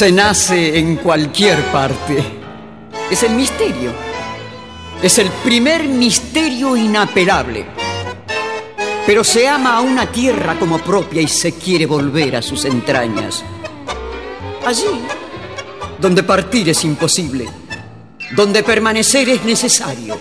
Se 0.00 0.12
nace 0.12 0.78
en 0.78 0.96
cualquier 0.96 1.62
parte. 1.70 2.24
Es 3.10 3.22
el 3.22 3.34
misterio. 3.34 3.92
Es 5.02 5.18
el 5.18 5.28
primer 5.44 5.86
misterio 5.86 6.74
inapelable. 6.74 7.66
Pero 9.04 9.22
se 9.22 9.46
ama 9.46 9.76
a 9.76 9.82
una 9.82 10.10
tierra 10.10 10.58
como 10.58 10.78
propia 10.78 11.20
y 11.20 11.28
se 11.28 11.52
quiere 11.52 11.84
volver 11.84 12.36
a 12.36 12.40
sus 12.40 12.64
entrañas. 12.64 13.44
Allí, 14.64 15.02
donde 16.00 16.22
partir 16.22 16.70
es 16.70 16.82
imposible, 16.82 17.46
donde 18.34 18.62
permanecer 18.62 19.28
es 19.28 19.44
necesario, 19.44 20.18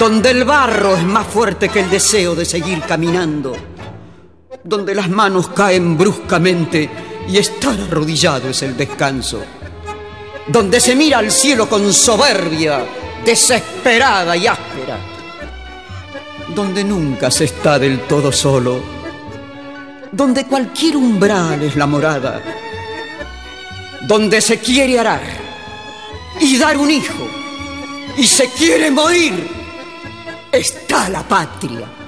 donde 0.00 0.30
el 0.30 0.42
barro 0.42 0.96
es 0.96 1.04
más 1.04 1.28
fuerte 1.28 1.68
que 1.68 1.78
el 1.78 1.90
deseo 1.90 2.34
de 2.34 2.44
seguir 2.44 2.80
caminando, 2.80 3.54
donde 4.64 4.96
las 4.96 5.08
manos 5.08 5.46
caen 5.50 5.96
bruscamente 5.96 7.11
y 7.28 7.38
estar 7.38 7.78
arrodillado 7.80 8.50
es 8.50 8.62
el 8.62 8.76
descanso, 8.76 9.42
donde 10.48 10.80
se 10.80 10.94
mira 10.94 11.18
al 11.18 11.30
cielo 11.30 11.68
con 11.68 11.92
soberbia, 11.92 12.84
desesperada 13.24 14.36
y 14.36 14.46
áspera, 14.46 14.98
donde 16.54 16.84
nunca 16.84 17.30
se 17.30 17.44
está 17.44 17.78
del 17.78 18.00
todo 18.02 18.32
solo, 18.32 18.80
donde 20.10 20.46
cualquier 20.46 20.96
umbral 20.96 21.62
es 21.62 21.76
la 21.76 21.86
morada, 21.86 22.42
donde 24.02 24.40
se 24.40 24.58
quiere 24.58 24.98
arar 24.98 25.22
y 26.40 26.58
dar 26.58 26.76
un 26.76 26.90
hijo 26.90 27.28
y 28.16 28.26
se 28.26 28.48
quiere 28.50 28.90
morir, 28.90 29.48
está 30.50 31.08
la 31.08 31.22
patria. 31.22 32.01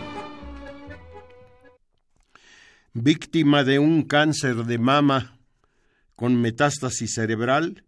Víctima 2.96 3.64
de 3.64 3.80
un 3.80 4.04
cáncer 4.04 4.54
de 4.66 4.78
mama 4.78 5.36
con 6.14 6.40
metástasis 6.40 7.14
cerebral, 7.14 7.82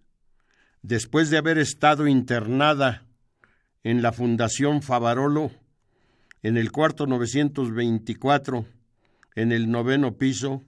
después 0.82 1.30
de 1.30 1.38
haber 1.38 1.58
estado 1.58 2.08
internada 2.08 3.06
en 3.84 4.02
la 4.02 4.10
Fundación 4.10 4.82
Favarolo, 4.82 5.52
en 6.42 6.56
el 6.56 6.72
cuarto 6.72 7.06
924, 7.06 8.66
en 9.36 9.52
el 9.52 9.70
noveno 9.70 10.18
piso, 10.18 10.64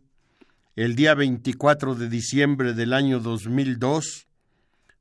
el 0.77 0.95
día 0.95 1.15
24 1.15 1.97
de 1.97 2.09
diciembre 2.09 2.75
del 2.75 2.93
año 2.93 3.19
2002, 3.19 4.29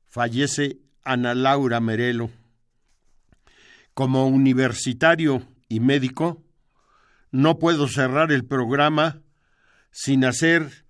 fallece 0.08 0.80
Ana 1.04 1.36
Laura 1.36 1.78
Merelo. 1.78 2.30
Como 3.94 4.26
universitario 4.26 5.46
y 5.68 5.78
médico, 5.78 6.42
no 7.30 7.60
puedo 7.60 7.86
cerrar 7.86 8.32
el 8.32 8.44
programa 8.44 9.22
sin 10.00 10.24
hacer 10.24 10.84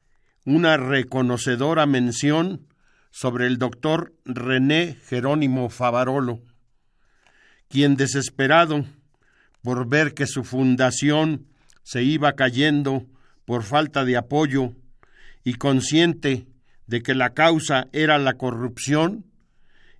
una 0.44 0.76
reconocedora 0.76 1.86
mención 1.86 2.68
sobre 3.10 3.46
el 3.46 3.56
doctor 3.56 4.12
René 4.26 4.98
Jerónimo 5.06 5.70
Favarolo, 5.70 6.42
quien 7.68 7.96
desesperado 7.96 8.84
por 9.62 9.88
ver 9.88 10.12
que 10.12 10.26
su 10.26 10.44
fundación 10.44 11.46
se 11.84 12.02
iba 12.02 12.34
cayendo 12.34 13.06
por 13.46 13.62
falta 13.62 14.04
de 14.04 14.18
apoyo 14.18 14.74
y 15.42 15.54
consciente 15.54 16.46
de 16.86 17.02
que 17.02 17.14
la 17.14 17.32
causa 17.32 17.88
era 17.92 18.18
la 18.18 18.34
corrupción, 18.34 19.24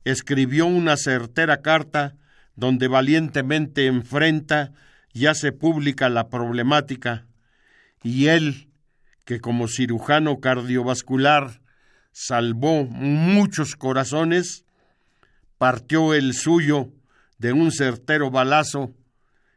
escribió 0.05 0.67
una 0.67 0.99
certera 0.99 1.63
carta 1.63 2.15
donde 2.57 2.89
valientemente 2.89 3.87
enfrenta 3.87 4.75
y 5.15 5.25
hace 5.25 5.51
pública 5.51 6.11
la 6.11 6.29
problemática, 6.29 7.27
y 8.03 8.27
él, 8.27 8.68
que 9.29 9.41
como 9.41 9.69
cirujano 9.69 10.41
cardiovascular 10.41 11.61
salvó 12.13 12.85
muchos 12.87 13.77
corazones, 13.77 14.65
partió 15.59 16.15
el 16.15 16.33
suyo 16.33 16.95
de 17.37 17.53
un 17.53 17.71
certero 17.71 18.31
balazo 18.31 18.95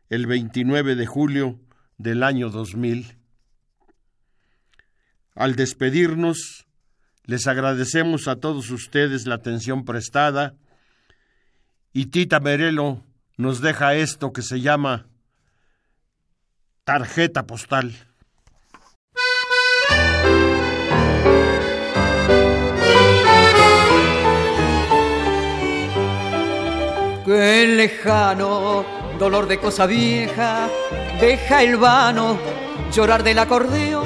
el 0.09 0.27
29 0.27 0.95
de 0.95 1.05
julio 1.05 1.61
del 1.97 2.23
año 2.23 2.49
2000. 2.49 3.17
Al 5.35 5.55
despedirnos, 5.55 6.67
les 7.23 7.47
agradecemos 7.47 8.27
a 8.27 8.35
todos 8.35 8.71
ustedes 8.71 9.25
la 9.25 9.35
atención 9.35 9.85
prestada 9.85 10.53
y 11.93 12.07
Tita 12.07 12.41
Merelo 12.41 13.05
nos 13.37 13.61
deja 13.61 13.95
esto 13.95 14.33
que 14.33 14.41
se 14.41 14.59
llama 14.59 15.07
tarjeta 16.83 17.47
postal. 17.47 18.10
Lejano 27.81 28.85
dolor 29.17 29.47
de 29.47 29.57
cosa 29.57 29.87
vieja 29.87 30.69
deja 31.19 31.63
el 31.63 31.77
vano 31.77 32.37
llorar 32.93 33.23
del 33.23 33.39
acordeón 33.39 34.05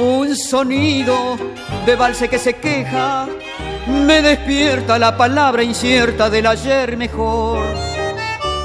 un 0.00 0.34
sonido 0.34 1.36
de 1.84 1.94
valse 1.94 2.28
que 2.28 2.38
se 2.38 2.54
queja, 2.54 3.26
me 3.86 4.22
despierta 4.22 4.98
la 4.98 5.14
palabra 5.14 5.62
incierta 5.62 6.30
del 6.30 6.46
ayer 6.46 6.96
mejor. 6.96 7.62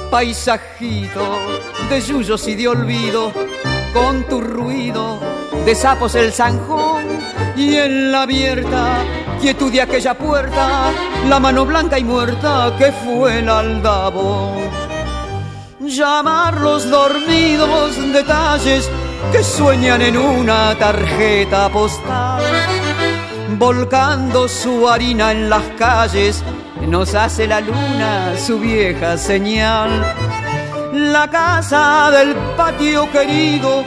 Paisajito 0.10 1.26
de 1.90 2.02
yuyos 2.02 2.48
y 2.48 2.56
de 2.56 2.68
olvido, 2.68 3.32
con 3.94 4.24
tu 4.30 4.40
ruido 4.40 5.20
de 5.66 5.76
sapos 5.76 6.16
el 6.16 6.32
zanjón 6.32 7.04
y 7.56 7.76
en 7.76 8.12
la 8.12 8.24
abierta 8.24 9.04
quietud 9.42 9.72
de 9.72 9.82
aquella 9.82 10.14
puerta, 10.14 10.92
la 11.28 11.40
mano 11.40 11.66
blanca 11.66 11.98
y 11.98 12.04
muerta 12.04 12.74
que 12.78 12.92
fue 12.92 13.40
el 13.40 13.50
aldabo. 13.50 14.56
Llamar 15.80 16.62
los 16.62 16.88
dormidos 16.88 17.98
detalles 18.14 18.88
que 19.32 19.44
sueñan 19.44 20.04
en 20.04 20.16
una 20.16 20.78
tarjeta 20.78 21.70
postal. 21.70 22.44
Volcando 23.58 24.48
su 24.48 24.88
harina 24.88 25.32
en 25.32 25.50
las 25.50 25.64
calles, 25.78 26.44
nos 26.88 27.16
hace 27.16 27.48
la 27.48 27.62
luna 27.62 28.34
su 28.38 28.60
vieja 28.60 29.18
señal. 29.18 29.90
La 30.94 31.28
casa 31.32 32.12
del 32.12 32.36
patio 32.56 33.12
querido, 33.12 33.84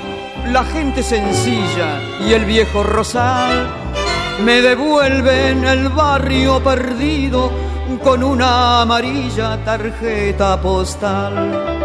la 0.51 0.65
gente 0.65 1.03
sencilla 1.03 2.01
y 2.27 2.33
el 2.33 2.45
viejo 2.45 2.83
rosal 2.83 3.84
me 4.43 4.61
devuelven 4.61 5.65
el 5.65 5.89
barrio 5.91 6.63
perdido 6.63 7.51
con 8.03 8.23
una 8.23 8.83
amarilla 8.83 9.63
tarjeta 9.65 10.61
postal. 10.61 11.85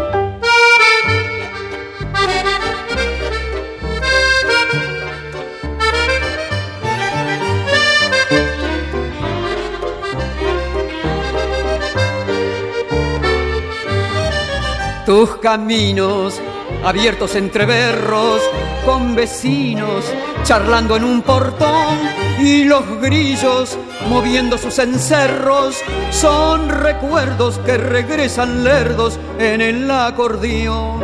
tus 15.06 15.38
caminos 15.38 16.40
abiertos 16.84 17.34
entre 17.34 17.66
berros, 17.66 18.40
con 18.86 19.16
vecinos 19.16 20.04
charlando 20.44 20.96
en 20.96 21.02
un 21.02 21.22
portón 21.22 21.98
y 22.40 22.64
los 22.64 22.84
grillos 23.00 23.78
moviendo 24.08 24.56
sus 24.56 24.78
encerros 24.78 25.76
son 26.10 26.68
recuerdos 26.68 27.58
que 27.58 27.76
regresan 27.76 28.64
lerdos 28.64 29.18
en 29.38 29.60
el 29.60 29.90
acordeón. 29.90 31.00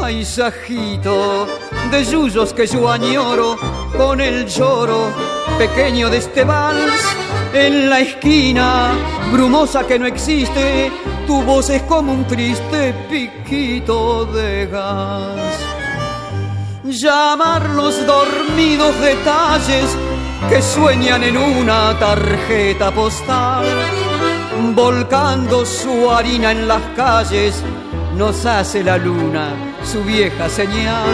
Paisajito 0.00 1.46
de 1.90 2.04
yuyos 2.04 2.52
que 2.52 2.66
yo 2.66 2.90
añoro 2.90 3.56
con 3.96 4.20
el 4.20 4.46
lloro 4.46 5.12
pequeño 5.58 6.08
de 6.08 6.18
este 6.18 6.44
vals 6.44 7.02
en 7.52 7.90
la 7.90 8.00
esquina 8.00 8.92
brumosa 9.32 9.86
que 9.86 9.98
no 9.98 10.06
existe 10.06 10.90
tu 11.26 11.42
voz 11.42 11.70
es 11.70 11.82
como 11.82 12.12
un 12.12 12.24
triste 12.26 12.94
piquito 13.10 14.26
de 14.26 14.66
gas. 14.66 15.65
Llamar 16.88 17.70
los 17.70 18.06
dormidos 18.06 18.94
detalles 19.00 19.96
que 20.48 20.62
sueñan 20.62 21.24
en 21.24 21.36
una 21.36 21.98
tarjeta 21.98 22.92
postal, 22.92 23.64
volcando 24.72 25.66
su 25.66 26.08
harina 26.08 26.52
en 26.52 26.68
las 26.68 26.82
calles, 26.94 27.60
nos 28.14 28.46
hace 28.46 28.84
la 28.84 28.98
luna 28.98 29.48
su 29.82 30.04
vieja 30.04 30.48
señal. 30.48 31.08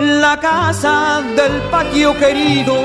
La 0.00 0.38
casa 0.38 1.22
del 1.34 1.60
patio 1.72 2.16
querido, 2.16 2.76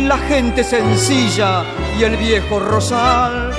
la 0.00 0.16
gente 0.16 0.64
sencilla 0.64 1.62
y 1.98 2.04
el 2.04 2.16
viejo 2.16 2.58
rosal 2.58 3.52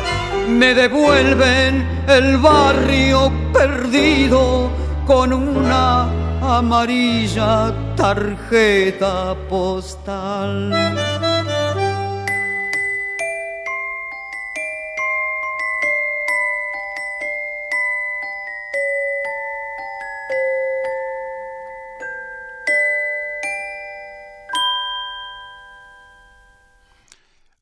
me 0.48 0.74
devuelven 0.74 2.04
el 2.08 2.38
barrio 2.38 3.32
perdido 3.54 4.72
con 5.06 5.34
una 5.34 6.19
amarilla 6.42 7.74
tarjeta 7.96 9.36
postal. 9.48 10.74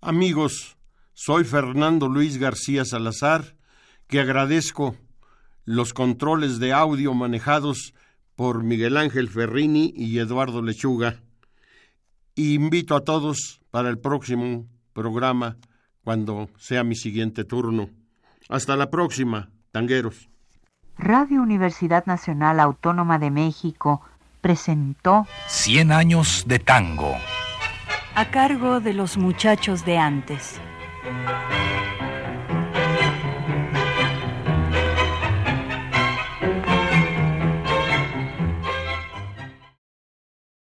Amigos, 0.01 0.77
soy 1.13 1.43
Fernando 1.43 2.07
Luis 2.07 2.37
García 2.37 2.85
Salazar, 2.85 3.55
que 4.07 4.21
agradezco 4.21 4.95
los 5.65 5.91
controles 5.93 6.59
de 6.59 6.71
audio 6.71 7.13
manejados 7.13 7.93
por 8.37 8.63
Miguel 8.63 8.95
Ángel 8.97 9.29
Ferrini 9.29 9.91
y 9.95 10.19
Eduardo 10.19 10.61
Lechuga. 10.61 11.15
Y 12.35 12.53
invito 12.53 12.95
a 12.95 13.01
todos 13.01 13.61
para 13.71 13.89
el 13.89 13.97
próximo 13.97 14.67
programa, 14.93 15.57
cuando 16.03 16.47
sea 16.57 16.83
mi 16.83 16.95
siguiente 16.95 17.43
turno. 17.43 17.89
Hasta 18.47 18.77
la 18.77 18.91
próxima, 18.91 19.49
tangueros. 19.71 20.29
Radio 20.97 21.41
Universidad 21.41 22.05
Nacional 22.05 22.59
Autónoma 22.59 23.17
de 23.17 23.31
México 23.31 24.01
presentó 24.39 25.27
100 25.47 25.91
años 25.91 26.43
de 26.47 26.59
tango. 26.59 27.15
A 28.13 28.29
cargo 28.29 28.79
de 28.79 28.93
los 28.93 29.17
muchachos 29.17 29.83
de 29.83 29.97
antes. 29.97 30.61